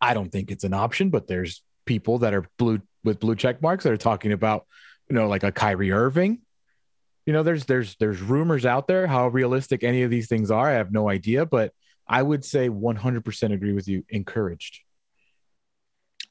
I 0.00 0.14
don't 0.14 0.32
think 0.32 0.50
it's 0.50 0.64
an 0.64 0.74
option, 0.74 1.10
but 1.10 1.28
there's 1.28 1.62
people 1.84 2.18
that 2.18 2.34
are 2.34 2.46
blue 2.58 2.80
with 3.04 3.20
blue 3.20 3.36
check 3.36 3.62
marks 3.62 3.84
that 3.84 3.92
are 3.92 3.98
talking 3.98 4.32
about, 4.32 4.66
you 5.08 5.14
know, 5.14 5.28
like 5.28 5.42
a 5.42 5.52
Kyrie 5.52 5.92
Irving, 5.92 6.40
you 7.26 7.32
know, 7.32 7.42
there's 7.42 7.64
there's 7.66 7.96
there's 8.00 8.20
rumors 8.20 8.66
out 8.66 8.88
there. 8.88 9.06
How 9.06 9.28
realistic 9.28 9.84
any 9.84 10.02
of 10.02 10.10
these 10.10 10.26
things 10.26 10.50
are, 10.50 10.68
I 10.68 10.72
have 10.72 10.90
no 10.90 11.08
idea. 11.08 11.46
But 11.46 11.72
I 12.06 12.22
would 12.22 12.44
say 12.44 12.68
100% 12.68 13.52
agree 13.52 13.72
with 13.72 13.86
you. 13.86 14.04
Encouraged. 14.08 14.80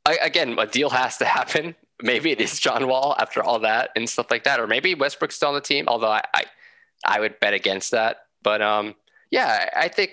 I, 0.09 0.17
again, 0.23 0.57
a 0.57 0.65
deal 0.65 0.89
has 0.89 1.17
to 1.17 1.25
happen. 1.25 1.75
Maybe 2.01 2.31
it 2.31 2.41
is 2.41 2.59
John 2.59 2.87
Wall 2.87 3.15
after 3.19 3.43
all 3.43 3.59
that 3.59 3.91
and 3.95 4.09
stuff 4.09 4.31
like 4.31 4.45
that, 4.45 4.61
or 4.61 4.67
maybe 4.67 4.95
Westbrook's 4.95 5.35
still 5.35 5.49
on 5.49 5.55
the 5.55 5.59
team. 5.59 5.83
Although 5.89 6.11
I, 6.11 6.23
I, 6.33 6.45
I 7.05 7.19
would 7.19 7.37
bet 7.41 7.53
against 7.53 7.91
that. 7.91 8.19
But 8.41 8.61
um, 8.61 8.95
yeah, 9.31 9.69
I 9.75 9.89
think 9.89 10.11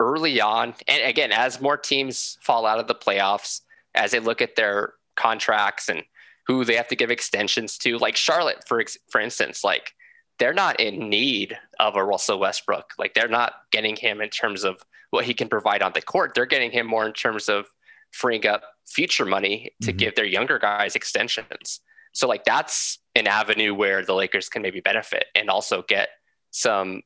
early 0.00 0.40
on, 0.40 0.74
and 0.88 1.04
again, 1.04 1.30
as 1.30 1.60
more 1.60 1.76
teams 1.76 2.36
fall 2.42 2.66
out 2.66 2.80
of 2.80 2.88
the 2.88 2.96
playoffs, 2.96 3.60
as 3.94 4.10
they 4.10 4.18
look 4.18 4.42
at 4.42 4.56
their 4.56 4.94
contracts 5.14 5.88
and 5.88 6.02
who 6.48 6.64
they 6.64 6.74
have 6.74 6.88
to 6.88 6.96
give 6.96 7.12
extensions 7.12 7.78
to, 7.78 7.96
like 7.98 8.16
Charlotte, 8.16 8.66
for 8.66 8.82
for 9.08 9.20
instance, 9.20 9.62
like 9.62 9.92
they're 10.40 10.52
not 10.52 10.80
in 10.80 11.08
need 11.08 11.56
of 11.78 11.94
a 11.94 12.04
Russell 12.04 12.40
Westbrook. 12.40 12.94
Like 12.98 13.14
they're 13.14 13.28
not 13.28 13.52
getting 13.70 13.94
him 13.94 14.20
in 14.20 14.30
terms 14.30 14.64
of 14.64 14.82
what 15.10 15.26
he 15.26 15.34
can 15.34 15.48
provide 15.48 15.80
on 15.80 15.92
the 15.94 16.02
court. 16.02 16.32
They're 16.34 16.44
getting 16.44 16.72
him 16.72 16.88
more 16.88 17.06
in 17.06 17.12
terms 17.12 17.48
of 17.48 17.66
freeing 18.10 18.46
up 18.46 18.64
future 18.90 19.24
money 19.24 19.72
to 19.82 19.88
mm-hmm. 19.88 19.96
give 19.96 20.14
their 20.16 20.26
younger 20.26 20.58
guys 20.58 20.96
extensions. 20.96 21.80
So 22.12 22.26
like 22.26 22.44
that's 22.44 22.98
an 23.14 23.26
avenue 23.26 23.72
where 23.74 24.04
the 24.04 24.14
Lakers 24.14 24.48
can 24.48 24.62
maybe 24.62 24.80
benefit 24.80 25.26
and 25.34 25.48
also 25.48 25.82
get 25.86 26.08
some 26.50 27.02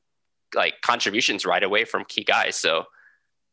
like 0.54 0.74
contributions 0.82 1.44
right 1.44 1.62
away 1.62 1.84
from 1.84 2.04
key 2.06 2.24
guys. 2.24 2.56
So 2.56 2.84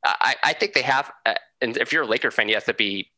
I, 0.05 0.35
I 0.43 0.53
think 0.53 0.73
they 0.73 0.81
have, 0.81 1.11
uh, 1.25 1.35
and 1.61 1.77
if 1.77 1.91
you're 1.91 2.03
a 2.03 2.07
Laker 2.07 2.31
fan, 2.31 2.47
you 2.47 2.55
have 2.55 2.65
to 2.65 2.73
be 2.73 3.11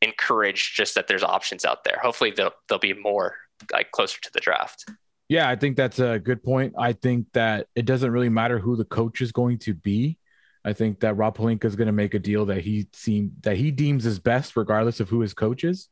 encouraged 0.00 0.76
just 0.76 0.94
that 0.94 1.08
there's 1.08 1.22
options 1.22 1.64
out 1.64 1.84
there. 1.84 1.98
Hopefully 2.00 2.32
they'll, 2.34 2.52
they'll 2.68 2.78
be 2.78 2.94
more 2.94 3.36
like 3.72 3.90
closer 3.90 4.20
to 4.20 4.30
the 4.32 4.40
draft. 4.40 4.84
Yeah, 5.28 5.48
I 5.48 5.56
think 5.56 5.76
that's 5.76 5.98
a 5.98 6.18
good 6.18 6.42
point. 6.42 6.74
I 6.78 6.92
think 6.92 7.26
that 7.32 7.66
it 7.74 7.84
doesn't 7.84 8.10
really 8.10 8.28
matter 8.28 8.58
who 8.58 8.76
the 8.76 8.84
coach 8.84 9.20
is 9.20 9.32
going 9.32 9.58
to 9.60 9.74
be. 9.74 10.18
I 10.64 10.72
think 10.72 11.00
that 11.00 11.14
Rob 11.14 11.36
Pelinka 11.36 11.64
is 11.64 11.76
going 11.76 11.86
to 11.86 11.92
make 11.92 12.14
a 12.14 12.18
deal 12.18 12.46
that 12.46 12.62
he 12.62 12.88
seen 12.92 13.32
that 13.42 13.56
he 13.56 13.70
deems 13.70 14.06
is 14.06 14.18
best, 14.18 14.56
regardless 14.56 15.00
of 15.00 15.08
who 15.08 15.20
his 15.20 15.34
coach 15.34 15.64
is. 15.64 15.88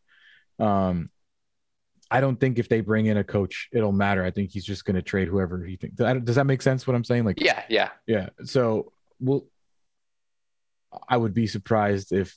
Um, 0.59 1.11
I 2.11 2.21
don't 2.21 2.39
think 2.39 2.59
if 2.59 2.69
they 2.69 2.81
bring 2.81 3.07
in 3.07 3.17
a 3.17 3.25
coach, 3.25 3.69
it'll 3.73 3.93
matter. 3.93 4.25
I 4.25 4.31
think 4.31 4.51
he's 4.51 4.65
just 4.65 4.85
going 4.85 4.97
to 4.97 5.03
trade 5.03 5.29
whoever 5.29 5.65
he 5.65 5.77
thinks. 5.77 5.97
Does 5.97 6.37
that 6.37 6.47
make 6.47 6.63
sense? 6.63 6.87
What 6.87 6.97
I'm 6.97 7.05
saying? 7.05 7.25
Like, 7.25 7.41
yeah, 7.41 7.63
yeah, 7.69 7.91
yeah. 8.07 8.31
So, 8.45 8.93
well, 9.21 9.45
I 11.09 11.17
would 11.17 11.35
be 11.35 11.47
surprised 11.47 12.13
if 12.13 12.37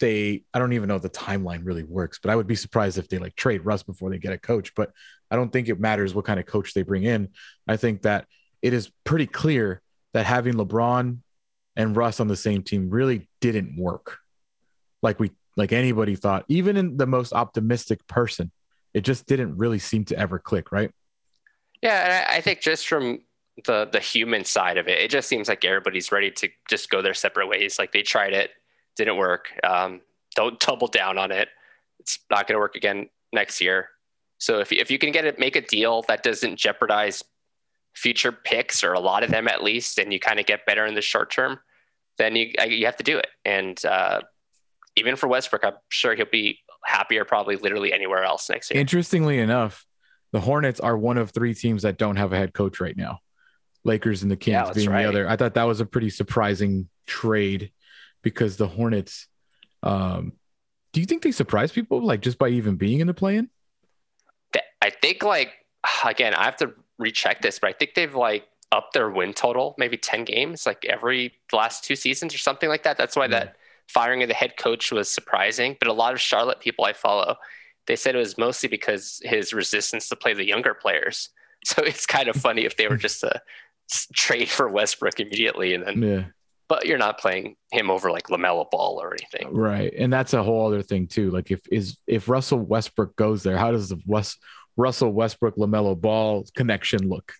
they 0.00 0.44
I 0.52 0.58
don't 0.58 0.72
even 0.72 0.88
know 0.88 0.96
if 0.96 1.02
the 1.02 1.10
timeline 1.10 1.60
really 1.64 1.84
works, 1.84 2.18
but 2.20 2.30
I 2.30 2.36
would 2.36 2.46
be 2.46 2.56
surprised 2.56 2.98
if 2.98 3.08
they 3.08 3.18
like 3.18 3.36
trade 3.36 3.64
Russ 3.64 3.82
before 3.82 4.10
they 4.10 4.18
get 4.18 4.32
a 4.32 4.38
coach. 4.38 4.74
But 4.74 4.90
I 5.30 5.36
don't 5.36 5.52
think 5.52 5.68
it 5.68 5.78
matters 5.78 6.14
what 6.14 6.24
kind 6.24 6.40
of 6.40 6.46
coach 6.46 6.74
they 6.74 6.82
bring 6.82 7.04
in. 7.04 7.28
I 7.68 7.76
think 7.76 8.02
that 8.02 8.26
it 8.62 8.72
is 8.72 8.90
pretty 9.04 9.26
clear 9.26 9.82
that 10.12 10.26
having 10.26 10.54
LeBron 10.54 11.18
and 11.76 11.96
Russ 11.96 12.20
on 12.20 12.28
the 12.28 12.36
same 12.36 12.62
team 12.62 12.90
really 12.90 13.28
didn't 13.40 13.76
work. 13.76 14.18
Like 15.02 15.18
we 15.18 15.30
like 15.56 15.72
anybody 15.72 16.14
thought, 16.16 16.44
even 16.48 16.76
in 16.76 16.96
the 16.96 17.06
most 17.06 17.32
optimistic 17.32 18.06
person, 18.06 18.50
it 18.94 19.02
just 19.02 19.26
didn't 19.26 19.56
really 19.56 19.78
seem 19.78 20.04
to 20.06 20.18
ever 20.18 20.38
click, 20.38 20.72
right? 20.72 20.90
Yeah, 21.82 22.26
I 22.28 22.40
think 22.40 22.60
just 22.60 22.86
from 22.86 23.20
the 23.64 23.88
the 23.90 24.00
human 24.00 24.44
side 24.44 24.78
of 24.78 24.88
it, 24.88 24.98
it 24.98 25.10
just 25.10 25.28
seems 25.28 25.48
like 25.48 25.64
everybody's 25.64 26.12
ready 26.12 26.30
to 26.30 26.48
just 26.68 26.90
go 26.90 27.02
their 27.02 27.14
separate 27.14 27.48
ways. 27.48 27.78
Like 27.78 27.92
they 27.92 28.02
tried 28.02 28.32
it, 28.32 28.50
didn't 28.96 29.16
work. 29.16 29.46
Um, 29.64 30.00
don't 30.34 30.60
double 30.60 30.88
down 30.88 31.18
on 31.18 31.32
it. 31.32 31.48
It's 31.98 32.18
not 32.30 32.46
going 32.46 32.56
to 32.56 32.60
work 32.60 32.76
again 32.76 33.08
next 33.32 33.60
year. 33.60 33.88
So 34.38 34.60
if, 34.60 34.72
if 34.72 34.90
you 34.90 34.98
can 34.98 35.12
get 35.12 35.26
it, 35.26 35.38
make 35.38 35.56
a 35.56 35.60
deal 35.60 36.02
that 36.08 36.22
doesn't 36.22 36.56
jeopardize 36.56 37.22
future 38.00 38.32
picks 38.32 38.82
or 38.82 38.94
a 38.94 39.00
lot 39.00 39.22
of 39.22 39.30
them 39.30 39.46
at 39.46 39.62
least, 39.62 39.98
and 39.98 40.12
you 40.12 40.18
kind 40.18 40.40
of 40.40 40.46
get 40.46 40.64
better 40.66 40.86
in 40.86 40.94
the 40.94 41.02
short 41.02 41.30
term, 41.30 41.58
then 42.18 42.34
you 42.34 42.50
you 42.66 42.86
have 42.86 42.96
to 42.96 43.04
do 43.04 43.18
it. 43.18 43.28
And 43.44 43.82
uh, 43.84 44.20
even 44.96 45.16
for 45.16 45.28
Westbrook, 45.28 45.64
I'm 45.64 45.74
sure 45.90 46.14
he'll 46.14 46.26
be 46.30 46.58
happier 46.84 47.24
probably 47.24 47.56
literally 47.56 47.92
anywhere 47.92 48.24
else 48.24 48.48
next 48.48 48.70
year. 48.70 48.80
Interestingly 48.80 49.38
enough, 49.38 49.84
the 50.32 50.40
Hornets 50.40 50.80
are 50.80 50.96
one 50.96 51.18
of 51.18 51.30
three 51.30 51.54
teams 51.54 51.82
that 51.82 51.98
don't 51.98 52.16
have 52.16 52.32
a 52.32 52.36
head 52.36 52.54
coach 52.54 52.80
right 52.80 52.96
now. 52.96 53.18
Lakers 53.84 54.22
and 54.22 54.30
the 54.30 54.36
Kings 54.36 54.54
Yeah, 54.54 54.72
being 54.72 54.90
right. 54.90 55.02
the 55.02 55.08
other. 55.08 55.28
I 55.28 55.36
thought 55.36 55.54
that 55.54 55.64
was 55.64 55.80
a 55.80 55.86
pretty 55.86 56.10
surprising 56.10 56.88
trade 57.06 57.70
because 58.22 58.56
the 58.56 58.66
Hornets. 58.66 59.28
Um, 59.82 60.32
do 60.92 61.00
you 61.00 61.06
think 61.06 61.22
they 61.22 61.32
surprise 61.32 61.70
people 61.70 62.02
like 62.02 62.20
just 62.20 62.38
by 62.38 62.48
even 62.48 62.76
being 62.76 63.00
in 63.00 63.06
the 63.06 63.14
play-in? 63.14 63.48
I 64.82 64.90
think 64.90 65.22
like 65.22 65.52
again, 66.04 66.34
I 66.34 66.44
have 66.44 66.56
to 66.56 66.72
recheck 67.00 67.42
this, 67.42 67.58
but 67.58 67.70
I 67.70 67.72
think 67.72 67.94
they've 67.94 68.14
like 68.14 68.46
upped 68.72 68.92
their 68.94 69.10
win 69.10 69.32
total, 69.32 69.74
maybe 69.78 69.96
10 69.96 70.24
games, 70.24 70.66
like 70.66 70.84
every 70.84 71.32
last 71.52 71.82
two 71.82 71.96
seasons 71.96 72.32
or 72.34 72.38
something 72.38 72.68
like 72.68 72.84
that. 72.84 72.96
That's 72.96 73.16
why 73.16 73.24
Yeah. 73.24 73.30
that 73.40 73.56
firing 73.88 74.22
of 74.22 74.28
the 74.28 74.34
head 74.34 74.56
coach 74.56 74.92
was 74.92 75.10
surprising. 75.10 75.76
But 75.80 75.88
a 75.88 75.92
lot 75.92 76.12
of 76.12 76.20
Charlotte 76.20 76.60
people 76.60 76.84
I 76.84 76.92
follow, 76.92 77.34
they 77.88 77.96
said 77.96 78.14
it 78.14 78.18
was 78.18 78.38
mostly 78.38 78.68
because 78.68 79.20
his 79.24 79.52
resistance 79.52 80.08
to 80.10 80.16
play 80.16 80.34
the 80.34 80.44
younger 80.46 80.74
players. 80.74 81.30
So 81.64 81.82
it's 81.82 82.06
kind 82.06 82.28
of 82.28 82.36
funny 82.36 82.64
if 82.64 82.78
they 82.78 82.88
were 82.88 82.96
just 82.96 83.20
to 83.20 83.38
trade 84.14 84.48
for 84.48 84.66
Westbrook 84.68 85.20
immediately 85.20 85.74
and 85.74 85.86
then 85.86 86.02
Yeah. 86.02 86.24
but 86.68 86.86
you're 86.86 86.96
not 86.96 87.18
playing 87.18 87.56
him 87.72 87.90
over 87.90 88.10
like 88.10 88.28
LaMelo 88.28 88.70
Ball 88.70 88.98
or 88.98 89.12
anything. 89.12 89.52
Right. 89.54 89.92
And 89.98 90.10
that's 90.10 90.32
a 90.32 90.42
whole 90.42 90.66
other 90.66 90.80
thing 90.82 91.06
too. 91.06 91.30
Like 91.30 91.50
if 91.50 91.60
is 91.70 91.98
if 92.06 92.28
Russell 92.30 92.60
Westbrook 92.60 93.14
goes 93.16 93.42
there, 93.42 93.58
how 93.58 93.72
does 93.72 93.88
the 93.90 94.00
West 94.06 94.38
Russell 94.80 95.12
Westbrook 95.12 95.56
Lamelo 95.56 96.00
Ball 96.00 96.44
connection 96.56 97.08
look? 97.08 97.32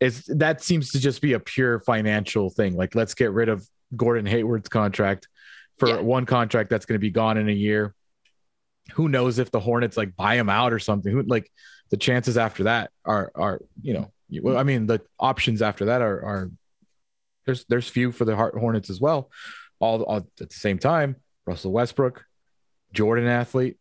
It's 0.00 0.24
that 0.26 0.62
seems 0.62 0.90
to 0.90 0.98
just 1.00 1.22
be 1.22 1.32
a 1.34 1.40
pure 1.40 1.80
financial 1.80 2.50
thing. 2.50 2.74
Like 2.76 2.94
let's 2.94 3.14
get 3.14 3.32
rid 3.32 3.48
of 3.48 3.66
Gordon 3.96 4.26
Hayward's 4.26 4.68
contract 4.68 5.28
for 5.78 5.88
Yeah. 5.88 6.00
one 6.00 6.26
contract 6.26 6.68
that's 6.70 6.84
going 6.86 6.96
to 6.96 7.06
be 7.08 7.10
gone 7.10 7.38
in 7.38 7.48
a 7.48 7.52
year. 7.52 7.94
Who 8.94 9.08
knows 9.08 9.38
if 9.38 9.50
the 9.50 9.60
Hornets 9.60 9.96
like 9.96 10.14
buy 10.16 10.34
him 10.36 10.50
out 10.50 10.72
or 10.72 10.78
something? 10.78 11.12
Who 11.12 11.22
like 11.22 11.50
the 11.90 11.96
chances 11.96 12.36
after 12.36 12.64
that 12.64 12.90
are 13.04 13.30
are 13.34 13.60
you 13.80 13.94
know 13.94 14.10
well, 14.42 14.56
I 14.58 14.64
mean 14.64 14.86
the 14.86 15.00
options 15.18 15.62
after 15.62 15.84
that 15.86 16.02
are 16.02 16.22
are 16.24 16.50
there's 17.46 17.64
there's 17.66 17.88
few 17.88 18.10
for 18.10 18.24
the 18.24 18.34
Hor- 18.36 18.58
Hornets 18.58 18.90
as 18.90 19.00
well. 19.00 19.30
All, 19.78 20.02
all 20.02 20.16
at 20.40 20.48
the 20.48 20.54
same 20.54 20.78
time, 20.78 21.16
Russell 21.46 21.72
Westbrook, 21.72 22.24
Jordan 22.92 23.26
athlete, 23.26 23.76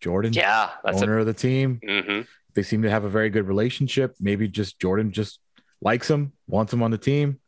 Jordan, 0.00 0.32
Yeah, 0.32 0.70
that's 0.84 1.00
a 1.00 1.04
owner 1.04 1.18
of 1.18 1.26
the 1.26 1.34
team. 1.34 1.80
hmm 1.86 2.20
They 2.54 2.62
seem 2.62 2.82
to 2.82 2.90
have 2.90 3.04
a 3.04 3.08
very 3.08 3.30
good 3.30 3.46
relationship. 3.46 4.14
Maybe 4.20 4.48
just 4.48 4.80
Jordan 4.80 5.12
just 5.12 5.40
likes 5.80 6.08
him, 6.10 6.32
wants 6.46 6.72
him 6.72 6.82
on 6.82 6.90
the 6.90 6.98
team. 6.98 7.40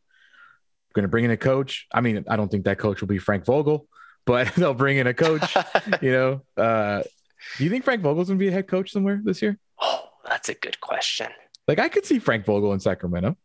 Going 0.93 1.03
to 1.03 1.09
bring 1.09 1.23
in 1.25 1.31
a 1.31 1.37
coach. 1.37 1.87
I 1.93 2.01
mean, 2.01 2.25
I 2.27 2.35
don't 2.35 2.49
think 2.51 2.65
that 2.65 2.77
coach 2.77 2.99
will 2.99 3.07
be 3.07 3.17
Frank 3.17 3.45
Vogel, 3.45 3.87
but 4.25 4.53
they'll 4.55 4.73
bring 4.73 4.97
in 4.97 5.07
a 5.07 5.13
coach. 5.13 5.55
you 6.01 6.11
know, 6.11 6.41
uh, 6.57 7.03
do 7.57 7.63
you 7.63 7.69
think 7.69 7.85
Frank 7.85 8.01
Vogel's 8.01 8.27
going 8.27 8.37
to 8.37 8.43
be 8.43 8.49
a 8.49 8.51
head 8.51 8.67
coach 8.67 8.91
somewhere 8.91 9.21
this 9.23 9.41
year? 9.41 9.57
oh, 9.81 10.09
that's 10.27 10.49
a 10.49 10.53
good 10.53 10.79
question. 10.81 11.27
Like, 11.67 11.79
I 11.79 11.87
could 11.89 12.05
see 12.05 12.19
Frank 12.19 12.45
Vogel 12.45 12.73
in 12.73 12.79
Sacramento. 12.79 13.37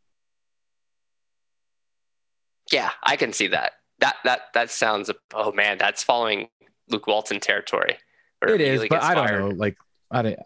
Yeah, 2.73 2.91
I 3.03 3.17
can 3.17 3.33
see 3.33 3.49
that. 3.49 3.73
That 4.01 4.17
that 4.25 4.41
that 4.55 4.71
sounds. 4.71 5.11
Oh 5.33 5.53
man, 5.53 5.79
that's 5.79 6.03
following 6.03 6.49
Luke 6.89 7.07
Walton 7.07 7.41
territory. 7.41 7.97
It 8.43 8.83
he 8.83 8.89
but 8.89 9.03
I 9.03 9.15
don't 9.15 9.29
fired. 9.29 9.41
know. 9.41 9.49
Like, 9.49 9.77
I 10.11 10.23
didn't. 10.23 10.41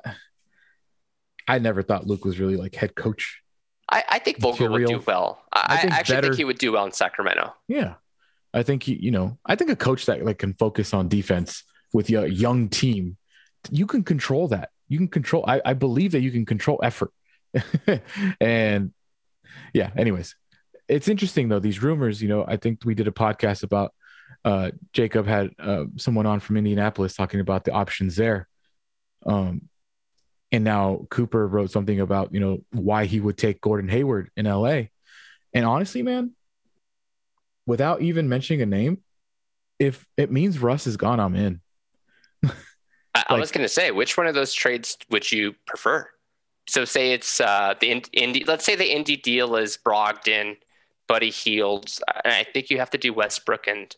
I 1.49 1.59
never 1.59 1.83
thought 1.83 2.07
Luke 2.07 2.25
was 2.25 2.39
really 2.39 2.57
like 2.57 2.75
head 2.75 2.95
coach. 2.95 3.43
I, 3.91 4.05
I 4.09 4.19
think 4.21 4.39
Vogel 4.39 4.69
would 4.69 4.87
do 4.87 5.03
well. 5.05 5.43
I, 5.53 5.59
I 5.61 5.75
I, 5.75 5.77
think 5.79 5.93
actually 5.93 6.15
better- 6.15 6.27
think 6.29 6.37
he 6.37 6.45
would 6.45 6.59
do 6.59 6.73
well 6.73 6.87
in 6.87 6.93
Sacramento. 6.93 7.55
Yeah, 7.67 7.95
I 8.55 8.63
think 8.63 8.85
he. 8.85 8.95
You 8.95 9.11
know, 9.11 9.39
I 9.45 9.57
think 9.57 9.71
a 9.71 9.77
coach 9.77 10.07
that 10.07 10.25
like 10.25 10.39
can 10.39 10.55
focus 10.55 10.95
on 10.95 11.09
defense 11.09 11.65
with 11.93 12.09
your 12.09 12.27
young 12.27 12.69
team, 12.69 13.17
you 13.71 13.87
can 13.87 14.05
control 14.05 14.49
that. 14.49 14.71
You 14.89 14.99
can 14.99 15.09
control. 15.09 15.45
I, 15.47 15.61
I 15.65 15.75
believe 15.75 16.13
that 16.13 16.21
you 16.21 16.31
can 16.31 16.47
control 16.47 16.79
effort. 16.83 17.13
and 18.41 18.93
yeah. 19.75 19.91
Anyways, 19.97 20.37
it's 20.89 21.09
interesting 21.09 21.49
though. 21.49 21.59
These 21.59 21.83
rumors. 21.83 22.23
You 22.23 22.29
know, 22.29 22.45
I 22.47 22.57
think 22.57 22.85
we 22.85 22.95
did 22.95 23.09
a 23.09 23.13
podcast 23.13 23.65
about. 23.65 23.93
Uh, 24.45 24.71
Jacob 24.93 25.27
had 25.27 25.51
uh, 25.59 25.85
someone 25.97 26.27
on 26.27 26.41
from 26.41 26.57
Indianapolis 26.57 27.15
talking 27.15 27.41
about 27.41 27.65
the 27.65 27.73
options 27.73 28.17
there. 28.17 28.49
Um, 29.27 29.69
and 30.53 30.65
now 30.65 31.07
Cooper 31.11 31.47
wrote 31.47 31.71
something 31.71 32.01
about 32.01 32.33
you 32.33 32.41
know 32.41 32.65
why 32.73 33.05
he 33.05 33.21
would 33.21 33.39
take 33.39 33.61
Gordon 33.61 33.89
Hayward 33.89 34.31
in 34.37 34.47
LA. 34.47 34.83
And 35.53 35.65
honestly, 35.65 36.03
man, 36.03 36.33
without 37.67 38.03
even 38.03 38.29
mentioning 38.29 38.63
a 38.63 38.67
name, 38.67 38.99
if 39.79 40.07
it 40.17 40.31
means 40.31 40.59
Russ 40.59 40.87
is 40.87 40.97
gone, 40.97 41.21
I'm 41.21 41.37
in. 41.37 41.61
I, 43.15 43.25
I 43.29 43.39
was 43.39 43.51
going 43.51 43.65
to 43.65 43.69
say, 43.69 43.91
which 43.91 44.17
one 44.17 44.27
of 44.27 44.35
those 44.35 44.53
trades 44.53 44.97
would 45.11 45.31
you 45.31 45.55
prefer? 45.67 46.09
So, 46.69 46.85
say 46.85 47.13
it's 47.13 47.41
uh, 47.41 47.75
the 47.81 47.91
in- 47.91 48.03
Indy. 48.13 48.45
Let's 48.45 48.65
say 48.65 48.77
the 48.77 48.93
Indy 48.93 49.17
deal 49.17 49.57
is 49.57 49.77
Brogdon, 49.77 50.57
Buddy 51.09 51.31
Hields, 51.31 52.01
and 52.25 52.33
I 52.33 52.45
think 52.45 52.71
you 52.71 52.79
have 52.79 52.91
to 52.91 52.99
do 52.99 53.13
Westbrook 53.13 53.67
and 53.67 53.95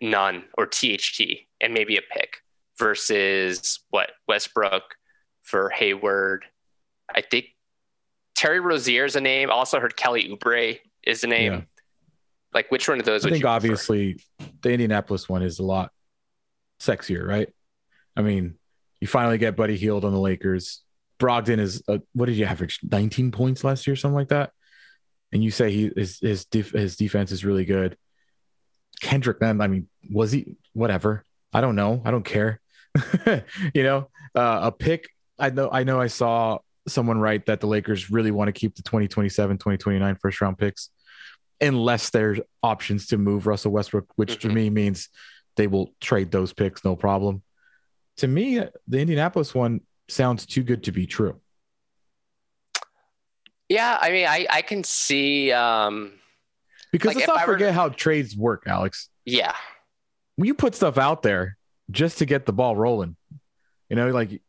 none 0.00 0.44
or 0.56 0.66
THT 0.66 1.20
and 1.60 1.74
maybe 1.74 1.96
a 1.96 2.02
pick 2.02 2.38
versus 2.78 3.80
what 3.90 4.10
Westbrook 4.26 4.82
for 5.42 5.70
Hayward. 5.70 6.44
I 7.14 7.20
think 7.20 7.46
Terry 8.34 8.60
Rozier 8.60 9.04
is 9.04 9.16
a 9.16 9.20
name. 9.20 9.50
I 9.50 9.54
also 9.54 9.80
heard 9.80 9.96
Kelly 9.96 10.28
Oubre 10.28 10.78
is 11.04 11.24
a 11.24 11.26
name. 11.26 11.52
Yeah. 11.52 11.60
Like, 12.52 12.70
which 12.70 12.88
one 12.88 12.98
of 12.98 13.04
those 13.04 13.24
I 13.24 13.26
would 13.26 13.32
think 13.34 13.42
prefer? 13.42 13.54
obviously 13.54 14.20
the 14.62 14.70
Indianapolis 14.70 15.28
one 15.28 15.42
is 15.42 15.58
a 15.58 15.62
lot 15.62 15.92
sexier, 16.80 17.26
right? 17.26 17.48
I 18.16 18.22
mean, 18.22 18.56
you 19.00 19.06
finally 19.06 19.38
get 19.38 19.56
Buddy 19.56 19.76
Hield 19.76 20.04
on 20.04 20.12
the 20.12 20.18
Lakers. 20.18 20.82
Brogdon 21.18 21.58
is 21.58 21.82
uh 21.86 21.98
what 22.14 22.26
did 22.26 22.36
you 22.36 22.46
average? 22.46 22.80
19 22.82 23.30
points 23.30 23.62
last 23.62 23.86
year, 23.86 23.92
or 23.92 23.96
something 23.96 24.14
like 24.14 24.28
that. 24.28 24.52
And 25.32 25.44
you 25.44 25.50
say 25.50 25.70
he 25.70 25.90
his 25.94 26.18
his, 26.18 26.44
def, 26.46 26.72
his 26.72 26.96
defense 26.96 27.30
is 27.30 27.44
really 27.44 27.64
good. 27.64 27.96
Kendrick, 29.00 29.40
man, 29.40 29.60
I 29.60 29.66
mean, 29.66 29.88
was 30.10 30.32
he 30.32 30.56
whatever? 30.72 31.24
I 31.52 31.60
don't 31.60 31.76
know. 31.76 32.00
I 32.04 32.10
don't 32.10 32.24
care. 32.24 32.60
you 33.74 33.82
know, 33.82 34.08
uh, 34.34 34.60
a 34.64 34.72
pick. 34.72 35.08
I 35.38 35.50
know. 35.50 35.68
I 35.72 35.84
know. 35.84 36.00
I 36.00 36.06
saw 36.08 36.58
someone 36.86 37.18
write 37.18 37.46
that 37.46 37.60
the 37.60 37.66
Lakers 37.66 38.10
really 38.10 38.30
want 38.30 38.48
to 38.48 38.52
keep 38.52 38.74
the 38.76 38.82
2027, 38.82 39.58
2029 39.58 40.16
first 40.16 40.40
round 40.40 40.58
picks, 40.58 40.90
unless 41.60 42.10
there's 42.10 42.40
options 42.62 43.06
to 43.08 43.18
move 43.18 43.46
Russell 43.46 43.72
Westbrook, 43.72 44.06
which 44.16 44.38
to 44.40 44.48
Mhm. 44.48 44.54
me 44.54 44.70
means 44.70 45.08
they 45.56 45.66
will 45.66 45.94
trade 46.00 46.30
those 46.30 46.52
picks, 46.52 46.84
no 46.84 46.96
problem. 46.96 47.42
To 48.18 48.28
me, 48.28 48.60
the 48.88 48.98
Indianapolis 48.98 49.54
one 49.54 49.80
sounds 50.08 50.46
too 50.46 50.62
good 50.62 50.84
to 50.84 50.92
be 50.92 51.06
true. 51.06 51.40
Yeah, 53.68 53.98
I 54.00 54.10
mean, 54.10 54.26
I, 54.26 54.46
I 54.50 54.62
can 54.62 54.82
see. 54.84 55.52
Um, 55.52 56.12
Because 56.92 57.08
Like, 57.08 57.16
let's 57.16 57.28
not 57.28 57.46
were 57.46 57.52
forget 57.54 57.74
how 57.74 57.88
trades 57.90 58.36
work, 58.36 58.64
Alex. 58.66 59.08
yeah, 59.24 59.54
when 60.36 60.46
you 60.46 60.54
put 60.54 60.74
stuff 60.74 60.98
out 60.98 61.22
there 61.22 61.56
just 61.90 62.18
to 62.18 62.26
get 62.26 62.46
the 62.46 62.52
ball 62.52 62.74
rolling, 62.76 63.16
you 63.88 63.96
know, 63.96 64.10
like, 64.10 64.40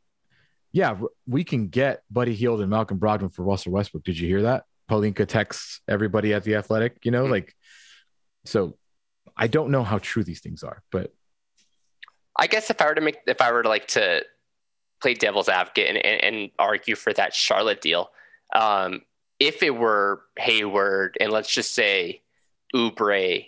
yeah, 0.72 0.98
we 1.28 1.44
can 1.44 1.68
get 1.68 2.04
Buddy 2.10 2.34
Hield 2.34 2.62
and 2.62 2.70
Malcolm 2.70 2.98
Brogdon 3.00 3.34
for 3.34 3.44
Russell 3.44 3.74
Westbrook. 3.74 4.04
Did 4.04 4.18
you 4.18 4.28
hear 4.28 4.44
that? 4.44 4.64
Pelinka 4.90 5.28
texts 5.28 5.82
everybody 5.88 6.34
at 6.34 6.44
the 6.44 6.56
Athletic, 6.56 6.98
you 7.04 7.12
know, 7.12 7.26
Mhm. 7.26 7.32
like, 7.32 7.56
so 8.46 8.78
I 9.38 9.48
don't 9.48 9.70
know 9.72 9.84
how 9.84 9.98
true 10.00 10.24
these 10.24 10.40
things 10.42 10.64
are, 10.64 10.82
but 10.92 11.14
I 12.38 12.48
guess 12.48 12.70
if 12.70 12.82
I 12.82 12.86
were 12.88 12.96
to 12.96 13.02
make, 13.02 13.18
if 13.28 13.42
I 13.42 13.52
were 13.52 13.64
to 13.64 13.70
like 13.70 13.88
to 13.90 14.26
play 15.02 15.14
devil's 15.14 15.50
advocate 15.50 15.88
and, 15.90 15.98
and, 15.98 16.24
and 16.24 16.52
argue 16.58 16.96
for 16.96 17.12
that 17.14 17.34
Charlotte 17.34 17.82
deal, 17.82 18.10
um, 18.56 19.02
if 19.40 19.64
it 19.64 19.76
were 19.76 20.24
Hayward 20.38 21.18
and 21.20 21.32
let's 21.32 21.52
just 21.52 21.74
say 21.74 22.22
Oubre, 22.76 23.46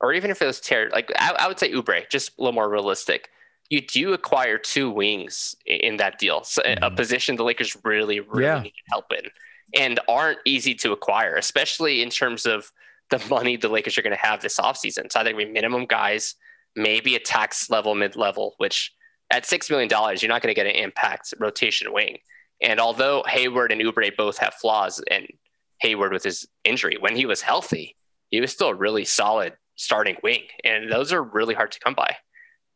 or 0.00 0.12
even 0.12 0.30
if 0.30 0.40
it 0.42 0.46
was 0.46 0.60
Terry, 0.60 0.90
like 0.90 1.10
I, 1.16 1.34
I 1.38 1.48
would 1.48 1.58
say 1.58 1.72
Oubre, 1.72 2.08
just 2.10 2.30
a 2.30 2.42
little 2.42 2.52
more 2.52 2.68
realistic. 2.68 3.28
You 3.70 3.80
do 3.80 4.12
acquire 4.12 4.58
two 4.58 4.90
wings 4.90 5.54
in 5.66 5.96
that 5.96 6.18
deal, 6.18 6.44
so 6.44 6.62
a 6.62 6.90
Mhm. 6.90 6.96
position 6.96 7.36
the 7.36 7.44
Lakers 7.44 7.76
really, 7.84 8.20
really 8.20 8.44
Yeah. 8.44 8.60
need 8.60 8.74
help 8.90 9.06
in, 9.12 9.30
and 9.74 10.00
aren't 10.08 10.38
easy 10.44 10.74
to 10.76 10.92
acquire, 10.92 11.36
especially 11.36 12.02
in 12.02 12.10
terms 12.10 12.46
of 12.46 12.70
the 13.10 13.18
money 13.30 13.56
the 13.56 13.68
Lakers 13.68 13.96
are 13.98 14.02
going 14.02 14.16
to 14.16 14.22
have 14.22 14.40
this 14.42 14.58
offseason. 14.58 15.10
So 15.10 15.20
I 15.20 15.24
think 15.24 15.36
we 15.36 15.44
minimum 15.46 15.86
guys, 15.86 16.34
maybe 16.76 17.14
a 17.16 17.20
tax 17.20 17.70
level, 17.70 17.94
mid 17.94 18.16
level, 18.16 18.54
which 18.58 18.92
at 19.30 19.44
$6 19.44 19.70
million, 19.70 19.88
you're 19.90 20.28
not 20.28 20.42
going 20.42 20.54
to 20.54 20.54
get 20.54 20.66
an 20.66 20.74
impact 20.74 21.32
rotation 21.38 21.92
wing. 21.92 22.18
And 22.60 22.78
although 22.80 23.22
Hayward 23.26 23.72
and 23.72 23.80
Oubre 23.80 24.14
both 24.16 24.38
have 24.38 24.54
flaws, 24.54 25.02
and 25.10 25.26
Hayward 25.80 26.12
with 26.12 26.22
his 26.24 26.46
injury, 26.64 26.96
when 26.98 27.16
he 27.16 27.26
was 27.26 27.40
healthy, 27.42 27.96
he 28.30 28.40
was 28.40 28.52
still 28.52 28.68
a 28.68 28.74
really 28.74 29.04
solid 29.04 29.54
starting 29.76 30.16
wing. 30.22 30.42
And 30.64 30.90
those 30.90 31.12
are 31.12 31.22
really 31.22 31.54
hard 31.54 31.72
to 31.72 31.80
come 31.80 31.94
by. 31.94 32.16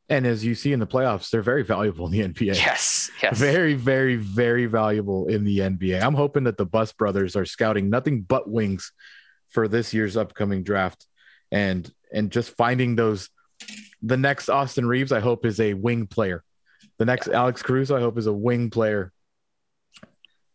and 0.08 0.26
as 0.26 0.44
you 0.44 0.54
see 0.54 0.72
in 0.72 0.80
the 0.80 0.86
playoffs, 0.86 1.30
they're 1.30 1.42
very 1.42 1.62
valuable 1.62 2.06
in 2.06 2.12
the 2.12 2.20
NBA. 2.20 2.56
Yes. 2.56 3.10
Yes. 3.22 3.38
Very, 3.38 3.74
very, 3.74 4.16
very 4.16 4.66
valuable 4.66 5.26
in 5.26 5.44
the 5.44 5.58
NBA. 5.58 6.02
I'm 6.02 6.14
hoping 6.14 6.44
that 6.44 6.56
the 6.56 6.64
Buss 6.66 6.92
brothers 6.92 7.36
are 7.36 7.44
scouting 7.44 7.90
nothing 7.90 8.22
but 8.22 8.48
wings 8.48 8.92
for 9.48 9.68
this 9.68 9.92
year's 9.92 10.16
upcoming 10.16 10.62
draft, 10.62 11.06
and 11.50 11.90
and 12.12 12.30
just 12.30 12.56
finding 12.56 12.96
those. 12.96 13.30
The 14.02 14.16
next 14.16 14.48
Austin 14.48 14.86
Reaves, 14.86 15.10
I 15.10 15.20
hope, 15.20 15.44
is 15.44 15.58
a 15.58 15.74
wing 15.74 16.06
player. 16.06 16.44
The 16.98 17.04
next 17.04 17.28
Alex 17.28 17.62
Caruso, 17.62 17.96
I 17.96 18.00
hope, 18.00 18.16
is 18.16 18.26
a 18.26 18.32
wing 18.32 18.70
player. 18.70 19.12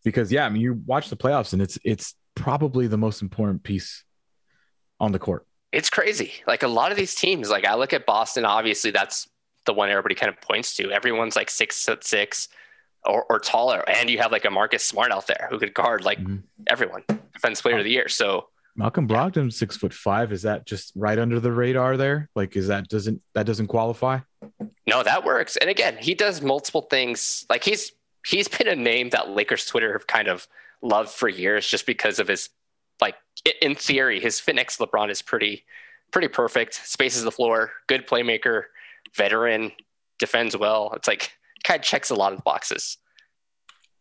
Because 0.03 0.31
yeah, 0.31 0.45
I 0.45 0.49
mean, 0.49 0.61
you 0.61 0.81
watch 0.85 1.09
the 1.09 1.17
playoffs 1.17 1.53
and 1.53 1.61
it's 1.61 1.77
it's 1.83 2.15
probably 2.35 2.87
the 2.87 2.97
most 2.97 3.21
important 3.21 3.63
piece 3.63 4.03
on 5.03 5.11
the 5.11 5.19
court. 5.19 5.45
It's 5.71 5.89
crazy. 5.89 6.33
Like 6.47 6.63
a 6.63 6.67
lot 6.67 6.91
of 6.91 6.97
these 6.97 7.15
teams, 7.15 7.49
like 7.49 7.65
I 7.65 7.75
look 7.75 7.93
at 7.93 8.05
Boston, 8.05 8.45
obviously 8.45 8.91
that's 8.91 9.27
the 9.65 9.73
one 9.73 9.89
everybody 9.89 10.15
kind 10.15 10.29
of 10.29 10.39
points 10.41 10.75
to. 10.75 10.91
Everyone's 10.91 11.35
like 11.35 11.49
six 11.49 11.83
foot 11.83 12.03
six 12.03 12.47
or, 13.05 13.25
or 13.29 13.39
taller. 13.39 13.83
And 13.89 14.09
you 14.09 14.19
have 14.19 14.31
like 14.31 14.45
a 14.45 14.49
Marcus 14.51 14.83
Smart 14.85 15.11
out 15.11 15.27
there 15.27 15.47
who 15.49 15.57
could 15.59 15.73
guard 15.73 16.03
like 16.03 16.19
Mhm. 16.19 16.43
everyone, 16.67 17.03
defense 17.33 17.61
player 17.61 17.77
of 17.79 17.83
the 17.83 17.89
year. 17.91 18.07
So 18.07 18.47
Malcolm 18.75 19.07
Brogdon, 19.07 19.51
six 19.53 19.77
foot 19.77 19.93
five. 19.93 20.31
Is 20.31 20.41
that 20.43 20.65
just 20.65 20.91
right 20.95 21.17
under 21.19 21.39
the 21.39 21.51
radar 21.51 21.95
there? 21.97 22.29
Like, 22.35 22.55
is 22.55 22.67
that 22.67 22.87
doesn't 22.87 23.21
that 23.35 23.45
doesn't 23.45 23.67
qualify? 23.67 24.19
no, 24.87 25.01
that 25.03 25.23
works. 25.23 25.57
And 25.57 25.69
again, 25.69 25.97
he 25.99 26.13
does 26.13 26.41
multiple 26.41 26.81
things. 26.83 27.45
Like 27.49 27.63
he's 27.63 27.91
he's 28.27 28.47
been 28.47 28.67
a 28.67 28.75
name 28.75 29.09
that 29.09 29.29
Lakers 29.29 29.65
Twitter 29.65 29.93
have 29.93 30.07
kind 30.07 30.27
of 30.27 30.47
loved 30.81 31.09
for 31.09 31.29
years 31.29 31.67
just 31.67 31.85
because 31.85 32.19
of 32.19 32.27
his 32.27 32.49
like 33.03 33.15
in 33.61 33.75
theory, 33.75 34.19
his 34.19 34.39
fit 34.39 34.55
next 34.55 34.77
to 34.77 34.85
LeBron 34.87 35.09
is 35.11 35.21
pretty 35.21 35.63
pretty 36.11 36.27
perfect. 36.29 36.73
Spaces 36.87 37.23
the 37.23 37.31
floor, 37.31 37.71
good 37.87 38.07
playmaker, 38.07 38.63
veteran, 39.15 39.71
defends 40.19 40.55
well. 40.55 40.93
It's 40.95 41.07
like 41.07 41.31
kind 41.63 41.79
of 41.79 41.85
checks 41.85 42.09
a 42.09 42.15
lot 42.15 42.31
of 42.33 42.37
the 42.39 42.43
boxes. 42.43 42.97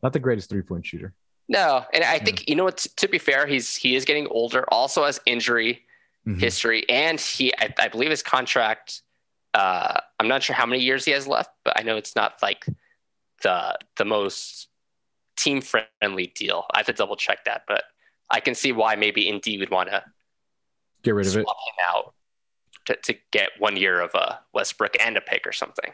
Not 0.03 0.13
the 0.13 0.19
greatest 0.21 0.49
three 0.51 0.63
point 0.63 0.87
shooter. 0.87 1.13
No, 1.49 1.85
and 1.93 2.05
I 2.05 2.19
think 2.19 2.49
you 2.49 2.55
know 2.55 2.65
what. 2.65 2.79
To 2.97 3.09
be 3.09 3.19
fair, 3.19 3.47
he's 3.47 3.75
he 3.77 3.97
is 3.97 4.05
getting 4.05 4.27
older. 4.29 4.65
Also 4.73 5.05
has 5.05 5.21
injury 5.27 5.83
Mhm. 6.27 6.39
history, 6.41 6.89
and 6.89 7.21
he 7.21 7.53
I, 7.59 7.75
I 7.79 7.89
believe 7.89 8.11
his 8.11 8.23
contract. 8.23 9.03
Uh, 9.55 10.01
I'm 10.21 10.29
not 10.29 10.43
sure 10.45 10.55
how 10.57 10.67
many 10.67 10.81
years 10.83 11.05
he 11.05 11.11
has 11.11 11.27
left, 11.27 11.51
but 11.65 11.79
I 11.79 11.83
know 11.83 11.97
it's 11.97 12.15
not 12.15 12.41
like 12.43 12.65
the 13.43 13.77
the 13.97 14.05
most 14.05 14.69
team 15.37 15.61
friendly 15.61 16.29
deal. 16.29 16.65
I 16.73 16.79
have 16.79 16.87
to 16.87 16.93
double 16.93 17.17
check 17.17 17.45
that, 17.45 17.63
but 17.67 17.83
I 18.33 18.41
can 18.41 18.55
see 18.55 18.73
why 18.73 18.97
maybe 18.97 19.29
Indy 19.29 19.59
would 19.59 19.71
want 19.71 19.91
to 19.91 20.03
Get 21.03 21.15
rid 21.15 21.27
of 21.27 21.33
swap 21.33 21.45
it. 21.45 21.81
him 21.81 21.87
out 21.87 22.15
to, 22.87 22.97
to 23.13 23.19
get 23.31 23.51
one 23.59 23.77
year 23.77 24.01
of 24.01 24.15
a 24.15 24.41
Westbrook 24.53 24.97
and 25.01 25.17
a 25.17 25.21
pick 25.21 25.47
or 25.47 25.53
something. 25.53 25.93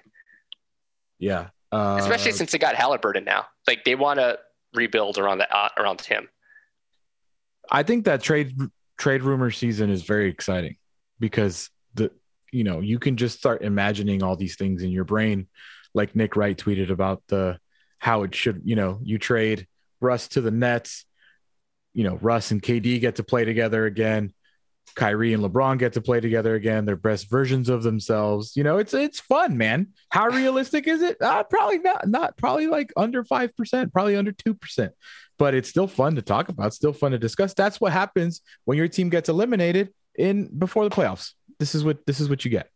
Yeah. 1.19 1.49
Uh, 1.73 1.99
Especially 2.01 2.33
since 2.33 2.53
they 2.53 2.59
got 2.59 2.77
Halliburton 2.77 3.25
now, 3.25 3.47
like 3.67 3.85
they 3.85 3.95
want 3.95 4.21
to 4.21 4.39
rebuild 4.73 5.19
around 5.19 5.39
the 5.39 5.55
uh, 5.55 5.69
around 5.77 6.01
him. 6.01 6.29
I 7.71 7.83
think 7.83 8.05
that 8.07 8.23
trade 8.23 8.57
trade 8.97 9.23
rumor 9.23 9.51
season 9.51 9.91
is 9.91 10.03
very 10.03 10.31
exciting 10.31 10.77
because 11.21 11.69
the 11.95 12.11
you 12.53 12.65
know 12.65 12.81
you 12.81 12.99
can 12.99 13.17
just 13.19 13.37
start 13.37 13.63
imagining 13.63 14.23
all 14.23 14.37
these 14.37 14.57
things 14.57 14.83
in 14.83 14.91
your 14.91 15.05
brain, 15.05 15.47
like 15.93 16.17
Nick 16.17 16.37
Wright 16.37 16.57
tweeted 16.57 16.91
about 16.91 17.23
the 17.29 17.59
how 17.99 18.23
it 18.23 18.35
should 18.35 18.63
you 18.65 18.77
know 18.77 19.01
you 19.03 19.19
trade 19.19 19.67
Russ 20.01 20.29
to 20.29 20.41
the 20.41 20.51
Nets, 20.51 21.05
you 21.95 22.05
know 22.05 22.19
Russ 22.21 22.51
and 22.51 22.63
KD 22.63 23.01
get 23.01 23.17
to 23.17 23.23
play 23.23 23.45
together 23.45 23.87
again, 23.87 24.33
Kyrie 24.95 25.35
and 25.35 25.43
LeBron 25.43 25.79
get 25.79 25.95
to 25.95 26.01
play 26.01 26.21
together 26.21 26.55
again, 26.55 26.85
their 26.85 26.97
best 26.97 27.31
versions 27.31 27.69
of 27.69 27.83
themselves. 27.83 28.57
You 28.57 28.65
know 28.65 28.79
it's 28.79 28.95
it's 28.95 29.21
fun, 29.21 29.57
man. 29.57 29.89
How 30.11 30.27
realistic 30.31 30.87
is 30.87 31.03
it? 31.03 31.21
Uh, 31.21 31.43
probably 31.45 31.79
not. 31.79 32.09
Not 32.09 32.37
probably 32.37 32.67
like 32.67 32.93
under 32.97 33.25
five 33.25 33.57
percent, 33.57 33.93
probably 33.93 34.17
under 34.17 34.33
two 34.33 34.55
percent 34.55 34.93
but 35.39 35.55
it's 35.55 35.69
still 35.69 35.87
fun 35.87 36.17
to 36.17 36.23
talk 36.23 36.49
about, 36.49 36.75
still 36.75 36.93
fun 36.93 37.13
to 37.13 37.19
discuss. 37.19 37.55
That's 37.55 37.81
what 37.81 37.93
happens 37.93 38.43
when 38.65 38.77
your 38.77 38.89
team 38.89 39.09
gets 39.09 39.29
eliminated 39.29 39.95
in 40.17 40.49
before 40.59 40.85
the 40.85 40.95
playoffs. 40.95 41.33
This 41.59 41.75
is 41.75 41.85
what 41.85 42.05
this 42.07 42.21
is 42.21 42.29
what 42.29 42.45
you 42.45 42.51
get. 42.51 42.71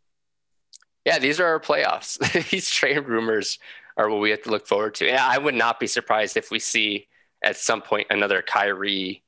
Yeah, 1.05 1.19
these 1.19 1.39
are 1.39 1.45
our 1.45 1.59
playoffs. 1.59 2.17
these 2.49 2.69
trade 2.69 3.05
rumors 3.05 3.59
are 3.97 4.09
what 4.09 4.21
we 4.21 4.31
have 4.31 4.41
to 4.43 4.49
look 4.49 4.65
forward 4.65 4.95
to. 4.95 5.09
And 5.09 5.19
I 5.19 5.37
would 5.37 5.53
not 5.53 5.79
be 5.79 5.87
surprised 5.87 6.37
if 6.37 6.49
we 6.49 6.59
see 6.59 7.07
at 7.43 7.57
some 7.57 7.81
point 7.81 8.07
another 8.09 8.41
Kyrie 8.41 9.23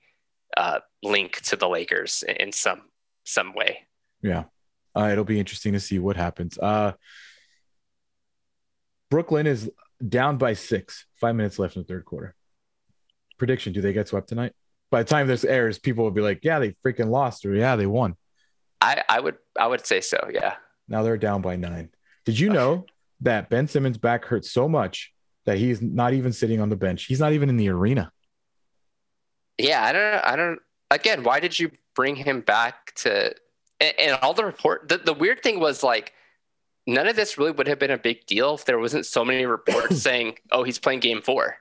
uh, 0.58 0.80
link 1.04 1.42
to 1.44 1.56
the 1.56 1.68
Lakers 1.68 2.24
in- 2.24 2.52
some 2.52 2.84
some 3.24 3.54
way. 3.54 3.80
Yeah. 4.22 4.46
Uh, 4.96 5.10
it'll 5.12 5.26
be 5.26 5.40
interesting 5.40 5.74
to 5.74 5.80
see 5.80 6.00
what 6.00 6.16
happens. 6.16 6.58
Uh, 6.58 6.94
Brooklyn 9.10 9.48
is 9.48 9.70
down 10.08 10.38
by 10.38 10.54
six, 10.54 11.06
five 11.20 11.36
minutes 11.36 11.60
left 11.60 11.76
in 11.76 11.82
the 11.82 11.88
third 11.88 12.06
quarter. 12.06 12.36
Prediction 13.38 13.74
Do 13.74 13.82
they 13.82 13.94
get 13.94 14.08
swept 14.08 14.30
tonight? 14.30 14.54
By 14.92 15.04
the 15.04 15.10
time 15.10 15.28
this 15.28 15.44
airs, 15.44 15.80
people 15.80 16.04
will 16.04 16.12
be 16.12 16.22
like, 16.22 16.40
yeah, 16.44 16.60
they 16.60 16.76
freaking 16.86 17.10
lost, 17.10 17.46
or 17.46 17.54
yeah, 17.54 17.76
they 17.76 17.88
won. 17.88 18.16
I, 18.80 19.04
I 19.10 19.20
would 19.20 19.36
I 19.60 19.68
would 19.68 19.86
say 19.86 20.02
so. 20.02 20.30
Yeah. 20.32 20.56
Now 20.88 21.04
they're 21.04 21.18
down 21.18 21.42
by 21.42 21.56
nine. 21.56 21.90
Did 22.26 22.40
you 22.40 22.50
know 22.50 22.86
that 23.22 23.50
Ben 23.50 23.68
Simmons' 23.68 23.98
back 23.98 24.26
hurts 24.26 24.52
so 24.52 24.70
much 24.70 25.12
that 25.46 25.58
he's 25.58 25.82
not 25.82 26.14
even 26.14 26.34
sitting 26.34 26.60
on 26.60 26.70
the 26.70 26.76
bench? 26.76 27.06
He's 27.06 27.20
not 27.20 27.34
even 27.34 27.50
in 27.50 27.58
the 27.58 27.70
arena. 27.70 28.12
Yeah, 29.58 29.84
I 29.84 29.92
don't 29.92 30.26
I 30.26 30.36
don't 30.36 30.60
again, 30.92 31.24
why 31.24 31.40
did 31.40 31.58
you 31.58 31.72
bring 31.96 32.16
him 32.16 32.42
back 32.42 32.94
to 32.96 33.34
and, 33.80 33.94
and 34.00 34.20
all 34.22 34.34
the 34.34 34.46
report 34.46 34.90
the, 34.90 34.98
the 34.98 35.14
weird 35.14 35.42
thing 35.44 35.60
was 35.60 35.84
like 35.84 36.14
none 36.88 37.08
of 37.08 37.16
this 37.16 37.38
really 37.38 37.52
would 37.52 37.68
have 37.68 37.80
been 37.80 37.92
a 37.92 37.98
big 37.98 38.26
deal 38.26 38.56
if 38.56 38.66
there 38.66 38.80
wasn't 38.80 39.06
so 39.06 39.26
many 39.26 39.46
reports 39.46 40.02
saying, 40.02 40.38
"Oh, 40.52 40.64
he's 40.64 40.80
playing 40.80 41.00
game 41.00 41.22
4." 41.22 41.58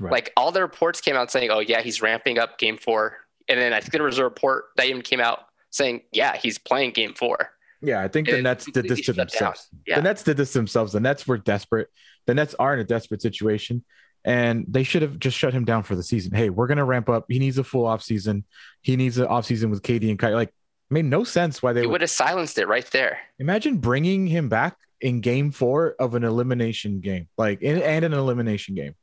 Right. 0.00 0.12
Like 0.12 0.32
all 0.36 0.52
the 0.52 0.62
reports 0.62 1.00
came 1.00 1.16
out 1.16 1.30
saying, 1.30 1.50
"Oh, 1.50 1.60
yeah, 1.60 1.82
he's 1.82 2.02
ramping 2.02 2.38
up 2.38 2.58
game 2.58 2.78
4." 2.78 3.16
And 3.48 3.60
then 3.60 3.72
I 3.72 3.80
think 3.80 3.92
there 3.92 4.02
was 4.02 4.18
a 4.18 4.24
report 4.24 4.66
that 4.76 4.86
even 4.86 5.02
came 5.02 5.20
out 5.20 5.46
saying, 5.70 6.02
"Yeah, 6.12 6.36
he's 6.36 6.58
playing 6.58 6.92
game 6.92 7.14
4." 7.14 7.50
Yeah, 7.82 8.00
I 8.00 8.08
think 8.08 8.28
the 8.28 8.40
Nets 8.40 8.64
did 8.66 8.84
this 8.88 9.00
to 9.00 9.04
completely 9.04 9.04
shut 9.04 9.16
down. 9.16 9.26
themselves. 9.26 9.68
Yeah. 9.86 9.96
The 9.96 10.02
Nets 10.02 10.22
did 10.22 10.36
this 10.36 10.52
to 10.52 10.58
themselves. 10.58 10.92
The 10.92 11.00
Nets 11.00 11.26
were 11.26 11.38
desperate. 11.38 11.88
The 12.26 12.34
Nets 12.34 12.54
are 12.58 12.72
in 12.74 12.80
a 12.80 12.84
desperate 12.84 13.20
situation, 13.22 13.84
and 14.24 14.64
they 14.68 14.84
should 14.84 15.02
have 15.02 15.18
just 15.18 15.36
shut 15.36 15.52
him 15.52 15.64
down 15.64 15.82
for 15.82 15.96
the 15.96 16.02
season. 16.02 16.32
Hey, 16.34 16.48
we're 16.50 16.68
gonna 16.68 16.84
ramp 16.84 17.08
up. 17.08 17.24
He 17.28 17.38
needs 17.38 17.58
a 17.58 17.64
full 17.64 17.84
off 17.86 18.02
season. 18.02 18.44
He 18.82 18.96
needs 18.96 19.18
an 19.18 19.26
off 19.26 19.46
season 19.46 19.70
with 19.70 19.82
KD 19.82 20.10
and 20.10 20.18
Kyrie. 20.18 20.34
Like, 20.36 20.54
made 20.90 21.04
no 21.06 21.24
sense 21.24 21.62
why 21.62 21.72
they 21.72 21.80
He 21.80 21.86
would 21.86 21.92
would 21.92 22.00
have 22.02 22.10
silenced 22.10 22.58
it 22.58 22.68
right 22.68 22.86
there. 22.92 23.18
imagine 23.38 23.78
bringing 23.78 24.26
him 24.26 24.48
back 24.48 24.76
in 25.00 25.20
Game 25.20 25.50
Four 25.50 25.96
of 25.98 26.14
an 26.14 26.22
elimination 26.22 27.00
game, 27.00 27.28
like 27.36 27.62
and, 27.62 27.82
and 27.82 28.04
an 28.04 28.12
elimination 28.12 28.74
game, 28.76 28.94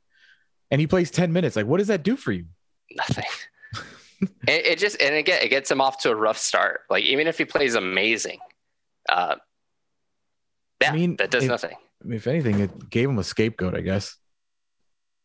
and 0.71 0.79
he 0.79 0.87
plays 0.87 1.11
ten 1.11 1.33
minutes. 1.33 1.55
Like, 1.57 1.65
what 1.65 1.79
does 1.79 1.87
that 1.87 2.03
do 2.03 2.15
for 2.15 2.31
you? 2.31 2.45
Nothing. 2.95 3.25
it, 4.47 4.65
it 4.65 4.79
just 4.79 5.01
and 5.01 5.15
again 5.15 5.41
it 5.41 5.49
gets 5.49 5.69
him 5.69 5.81
off 5.81 5.99
to 6.03 6.11
a 6.11 6.15
rough 6.15 6.37
start. 6.37 6.81
Like 6.89 7.03
even 7.03 7.27
if 7.27 7.37
he 7.37 7.43
plays 7.45 7.75
amazing, 7.75 8.39
uh, 9.09 9.35
yeah, 10.81 10.91
I 10.91 10.95
mean, 10.95 11.15
that 11.17 11.31
does 11.31 11.43
if- 11.43 11.49
nothing. 11.49 11.75
I 12.01 12.07
mean, 12.07 12.15
if 12.15 12.27
anything, 12.27 12.59
it 12.61 12.89
gave 12.89 13.09
him 13.09 13.19
a 13.19 13.23
scapegoat, 13.25 13.75
I 13.75 13.81
guess. 13.81 14.15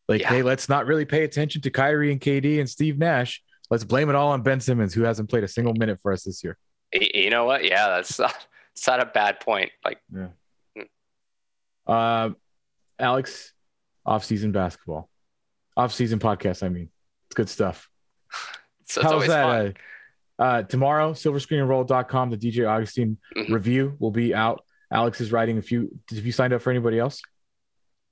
Like, 0.09 0.23
Yeah. 0.23 0.29
hey, 0.31 0.43
let's 0.43 0.69
not 0.69 0.87
really 0.87 1.05
pay 1.05 1.23
attention 1.23 1.63
to 1.63 1.71
Kyrie 1.71 2.11
and 2.11 2.21
KD 2.21 2.59
and 2.59 2.69
Steve 2.69 2.99
Nash. 2.99 3.43
Let's 3.71 3.85
blame 3.85 4.11
it 4.11 4.17
all 4.17 4.33
on 4.33 4.43
Ben 4.43 4.61
Simmons, 4.61 4.93
who 4.93 5.03
hasn't 5.05 5.31
played 5.31 5.45
a 5.45 5.49
single 5.49 5.73
minute 5.75 6.01
for 6.03 6.13
us 6.13 6.25
this 6.25 6.43
year. 6.43 6.59
You 6.93 7.31
know 7.31 7.45
what? 7.45 7.65
Yeah, 7.65 7.89
that's 7.89 8.19
not, 8.19 8.35
it's 8.73 8.87
not 8.87 9.01
a 9.01 9.07
bad 9.07 9.39
point. 9.41 9.71
Like 9.85 9.99
yeah. 10.13 10.29
Uh, 11.87 12.31
Alex, 12.99 13.53
off-season 14.05 14.53
basketball, 14.53 15.09
off-season 15.77 16.19
podcast. 16.19 16.63
I 16.63 16.69
mean, 16.69 16.91
it's 17.29 17.35
good 17.35 17.49
stuff. 17.49 17.89
so 18.87 19.01
it's 19.01 19.03
How's 19.03 19.13
always 19.13 19.29
that? 19.29 19.75
Uh, 20.39 20.63
tomorrow, 20.63 21.13
silverscreenandroll.com, 21.13 22.31
the 22.31 22.37
DJ 22.37 22.65
Augustin 22.69 23.19
Mhm. 23.37 23.53
review 23.53 23.97
will 23.99 24.11
be 24.11 24.35
out. 24.35 24.65
Alex 24.93 25.21
is 25.21 25.33
writing 25.33 25.59
a 25.59 25.63
few. 25.63 25.91
Have 26.11 26.25
you 26.27 26.33
signed 26.33 26.53
up 26.53 26.63
for 26.63 26.71
anybody 26.71 26.99
else? 26.99 27.21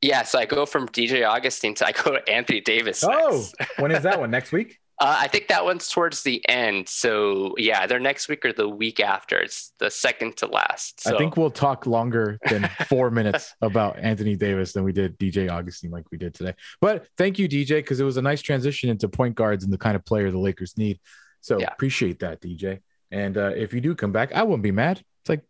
Yeah, 0.00 0.22
so 0.24 0.38
I 0.38 0.46
go 0.46 0.66
from 0.66 0.87
DJ 0.88 1.22
Augustin 1.24 1.74
to 1.74 1.87
I 1.87 1.92
go 1.92 2.12
to 2.12 2.28
Anthony 2.28 2.61
Davis. 2.61 3.04
Oh, 3.06 3.46
when 3.78 3.92
is 3.92 4.02
that 4.02 4.18
one? 4.18 4.30
Next 4.30 4.52
week? 4.52 4.78
Uh, 5.00 5.16
I 5.18 5.26
think 5.26 5.48
that 5.48 5.64
one's 5.64 5.88
towards 5.88 6.22
the 6.22 6.48
end. 6.48 6.88
So 6.88 7.56
yeah, 7.58 7.88
they're 7.88 7.98
next 7.98 8.28
week 8.28 8.44
or 8.44 8.52
the 8.52 8.68
week 8.68 9.00
after. 9.00 9.37
It's 9.40 9.72
the 9.80 9.90
second 9.90 10.37
to 10.37 10.46
last. 10.46 11.00
So 11.00 11.16
I 11.16 11.18
think 11.18 11.37
we'll 11.37 11.50
talk 11.50 11.87
longer 11.87 12.38
than 12.48 12.68
four 12.88 13.11
minutes 13.11 13.52
about 13.62 13.98
Anthony 13.98 14.37
Davis 14.37 14.74
than 14.74 14.85
we 14.85 14.92
did 14.92 15.18
DJ 15.18 15.50
Augustin, 15.50 15.90
like 15.90 16.04
we 16.12 16.18
did 16.18 16.35
today. 16.35 16.54
But 16.80 17.08
thank 17.18 17.37
you, 17.40 17.48
DJ, 17.48 17.78
because 17.78 17.98
it 17.98 18.04
was 18.04 18.16
a 18.16 18.22
nice 18.22 18.42
transition 18.42 18.90
into 18.90 19.08
point 19.08 19.35
guards 19.35 19.64
and 19.64 19.72
the 19.72 19.78
kind 19.78 19.96
of 19.96 20.04
player 20.04 20.30
the 20.30 20.38
Lakers 20.38 20.78
need. 20.78 21.00
So 21.42 21.59
Yeah. 21.61 21.68
appreciate 21.70 22.20
that, 22.20 22.40
DJ. 22.40 22.81
And 23.11 23.37
uh, 23.37 23.50
if 23.55 23.74
you 23.74 23.81
do 23.83 23.94
come 23.94 24.11
back, 24.12 24.33
I 24.33 24.42
wouldn't 24.42 24.62
be 24.62 24.70
mad. 24.72 25.02
It's 25.20 25.28
like 25.28 25.42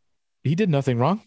he 0.42 0.54
did 0.56 0.68
nothing 0.68 0.98
wrong. 0.98 1.22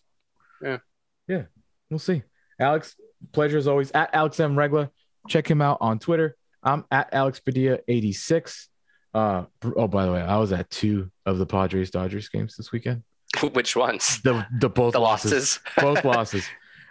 Yeah. 0.61 0.79
Yeah. 1.27 1.43
We'll 1.89 1.99
see. 1.99 2.23
Alex, 2.59 2.95
pleasure 3.31 3.57
as 3.57 3.67
always. 3.67 3.91
At 3.91 4.13
Alex 4.13 4.39
M. 4.39 4.57
Regla. 4.59 4.91
Check 5.29 5.49
him 5.49 5.61
out 5.61 5.77
on 5.81 5.97
Twitter. 5.99 6.35
I'm 6.61 6.83
at 6.91 7.13
Alex 7.13 7.39
Padilla 7.39 7.77
86. 7.87 8.67
Uh, 9.13 9.45
oh, 9.77 9.87
by 9.87 10.05
the 10.05 10.11
way, 10.11 10.21
I 10.21 10.37
was 10.37 10.51
at 10.51 10.69
two 10.69 11.09
of 11.25 11.37
the 11.37 11.45
Padres 11.45 11.89
Dodgers 11.89 12.27
games 12.29 12.55
this 12.57 12.71
weekend. 12.71 13.03
which 13.53 13.75
ones? 13.75 14.19
The 14.21 14.45
the 14.59 14.69
both 14.69 14.93
The 14.93 14.99
losses 14.99 15.31
losses. 15.31 15.59
both 15.77 16.03
losses. 16.15 16.45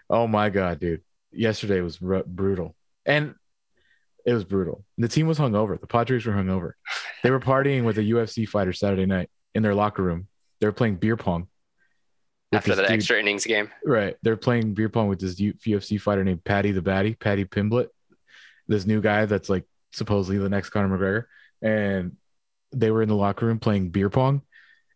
Oh 0.08 0.26
my 0.26 0.48
god, 0.50 0.80
dude! 0.80 1.02
Yesterday 1.32 1.80
was 1.80 1.98
r- 2.02 2.22
brutal, 2.26 2.74
and 3.06 3.34
it 4.24 4.32
was 4.32 4.44
brutal. 4.44 4.84
The 4.98 5.08
team 5.08 5.26
was 5.26 5.38
hungover. 5.38 5.78
The 5.80 5.87
Padres 5.87 6.24
were 6.26 6.32
hungover. 6.32 6.72
They 7.22 7.30
were 7.30 7.40
partying 7.40 7.84
with 7.84 7.98
a 7.98 8.02
UFC 8.02 8.48
fighter 8.48 8.72
Saturday 8.72 9.06
night 9.06 9.28
in 9.54 9.62
their 9.62 9.74
locker 9.74 10.02
room. 10.02 10.28
They 10.60 10.66
were 10.66 10.72
playing 10.72 10.96
beer 10.96 11.16
pong. 11.16 11.48
After 12.52 12.74
the 12.76 12.82
dude- 12.82 12.90
extra 12.92 13.18
innings 13.18 13.44
game. 13.44 13.70
Right, 13.84 14.16
they're 14.22 14.37
playing 14.37 14.74
beer 14.74 14.88
pong 14.88 15.08
with 15.08 15.18
this 15.20 15.34
UFC 15.40 16.00
fighter 16.00 16.22
named 16.24 16.44
Paddy 16.44 16.70
the 16.72 16.80
Baddy, 16.82 17.18
Paddy 17.18 17.44
Pimblett, 17.44 17.88
this 18.68 18.87
new 18.87 19.00
guy 19.00 19.26
that's 19.26 19.48
like 19.48 19.64
supposedly 19.92 20.38
the 20.38 20.48
next 20.48 20.70
Conor 20.70 20.96
McGregor, 20.96 21.24
and 21.68 22.16
they 22.72 22.90
were 22.90 23.02
in 23.02 23.08
the 23.08 23.16
locker 23.16 23.46
room 23.46 23.58
playing 23.58 23.90
beer 23.90 24.08
pong, 24.08 24.42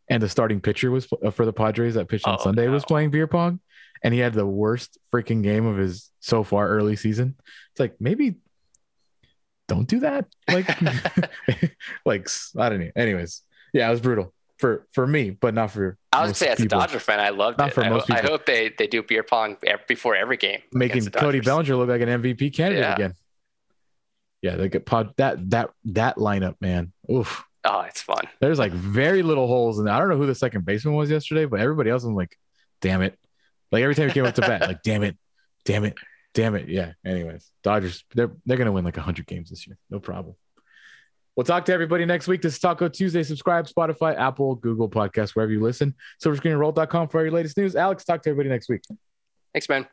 and 0.09 0.23
the 0.23 0.29
starting 0.29 0.61
pitcher 0.61 0.91
was 0.91 1.09
uh, 1.25 1.31
for 1.31 1.45
the 1.45 1.53
Padres 1.53 1.95
that 1.95 2.09
pitched 2.09 2.27
on 2.29 2.37
Oh, 2.39 2.43
Sunday 2.45 2.69
was 2.69 2.85
playing 2.85 3.11
beer 3.11 3.27
pong, 3.27 3.59
and 4.05 4.15
he 4.15 4.21
had 4.21 4.35
the 4.35 4.47
worst 4.47 4.97
freaking 5.13 5.43
game 5.43 5.67
of 5.67 5.77
his 5.77 6.11
so 6.21 6.45
far 6.45 6.69
early 6.69 6.95
season. 6.97 7.35
It's 7.73 7.81
like 7.81 7.97
maybe 8.01 8.37
don't 9.69 9.87
do 9.89 10.01
that. 10.01 10.27
Like, 10.49 10.67
like 12.05 12.29
I 12.57 12.69
don't 12.69 12.81
know. 12.81 12.91
Anyways, 12.97 13.43
yeah, 13.73 13.87
it 13.89 13.91
was 13.91 14.01
brutal 14.01 14.33
for 14.59 14.87
for 14.93 15.07
me, 15.07 15.31
but 15.31 15.55
not 15.55 15.71
for. 15.71 15.97
I 16.13 16.27
would 16.27 16.37
say 16.37 16.49
as 16.49 16.61
a. 16.61 16.67
Dodger 16.67 16.99
fan, 16.99 17.21
I 17.21 17.31
loved 17.31 17.59
Not 17.59 17.69
it. 17.69 17.75
for 17.75 17.85
I, 17.85 17.91
most 17.91 18.09
ho- 18.09 18.17
I 18.17 18.23
hope 18.23 18.47
they, 18.47 18.73
they 18.77 18.87
do 18.87 19.03
beer 19.03 19.23
pong 19.23 19.57
before 19.87 20.17
every 20.17 20.37
game. 20.37 20.61
making 20.73 21.07
Cody 21.11 21.41
Bellinger 21.41 21.77
look 21.77 21.89
like 21.89 22.01
an 22.01 22.09
MVP 22.09 22.55
candidate 22.55 22.83
Yeah. 22.85 22.95
again. 22.95 23.15
Yeah, 24.43 24.57
they 24.57 24.69
get 24.69 24.87
pod 24.87 25.15
that 25.17 25.51
that 25.51 25.71
that 25.87 26.17
lineup, 26.17 26.57
man. 26.61 26.93
Oof. 27.11 27.45
Oh, 27.65 27.81
it's 27.81 28.01
fun. 28.01 28.23
There's 28.41 28.59
like 28.59 28.73
very 28.73 29.23
little 29.23 29.47
holes 29.49 29.79
and 29.81 29.91
I 29.91 29.99
don't 29.99 30.09
know 30.09 30.17
who 30.17 30.27
the 30.27 30.35
second 30.35 30.65
baseman 30.65 30.95
was 30.95 31.11
yesterday, 31.11 31.45
but 31.45 31.61
everybody 31.61 31.91
else 31.91 32.05
I'm 32.05 32.15
like, 32.15 32.37
damn 32.81 33.03
it. 33.03 33.19
Like 33.73 33.83
every 33.83 33.95
time 33.95 34.09
he 34.09 34.15
came 34.15 34.25
up 34.25 34.35
to 34.37 34.41
bat, 34.41 34.63
like, 34.63 34.83
damn 34.83 35.03
it, 35.03 35.19
damn 35.65 35.85
it, 35.85 35.95
damn 36.35 36.55
it. 36.55 36.69
Yeah. 36.69 36.93
Anyways, 37.05 37.51
Dodgers, 37.63 38.05
they're 38.15 38.31
they're 38.47 38.57
gonna 38.57 38.73
win 38.73 38.85
like 38.85 38.97
hundred 38.97 39.27
games 39.27 39.51
this 39.51 39.67
year. 39.67 39.77
No 39.91 39.99
problem. 40.01 40.37
We'll 41.37 41.45
talk 41.45 41.67
to 41.67 41.73
everybody 41.73 42.05
next 42.05 42.27
week. 42.27 42.43
This 42.43 42.55
is 42.55 42.59
Taco 42.59 42.89
Tuesday. 42.89 43.23
Subscribe, 43.23 43.69
Spotify, 43.69 44.17
Apple, 44.19 44.57
Google 44.57 44.91
Podcasts, 44.91 45.37
wherever 45.37 45.53
you 45.53 45.61
listen. 45.61 45.95
Silverscreenroll.com 46.21 47.09
for 47.09 47.23
your 47.23 47.31
latest 47.31 47.57
news. 47.57 47.77
Alex, 47.77 48.05
talk 48.05 48.23
to 48.23 48.31
everybody 48.31 48.49
next 48.49 48.69
week. 48.69 48.83
Thanks, 49.53 49.69
man. 49.69 49.87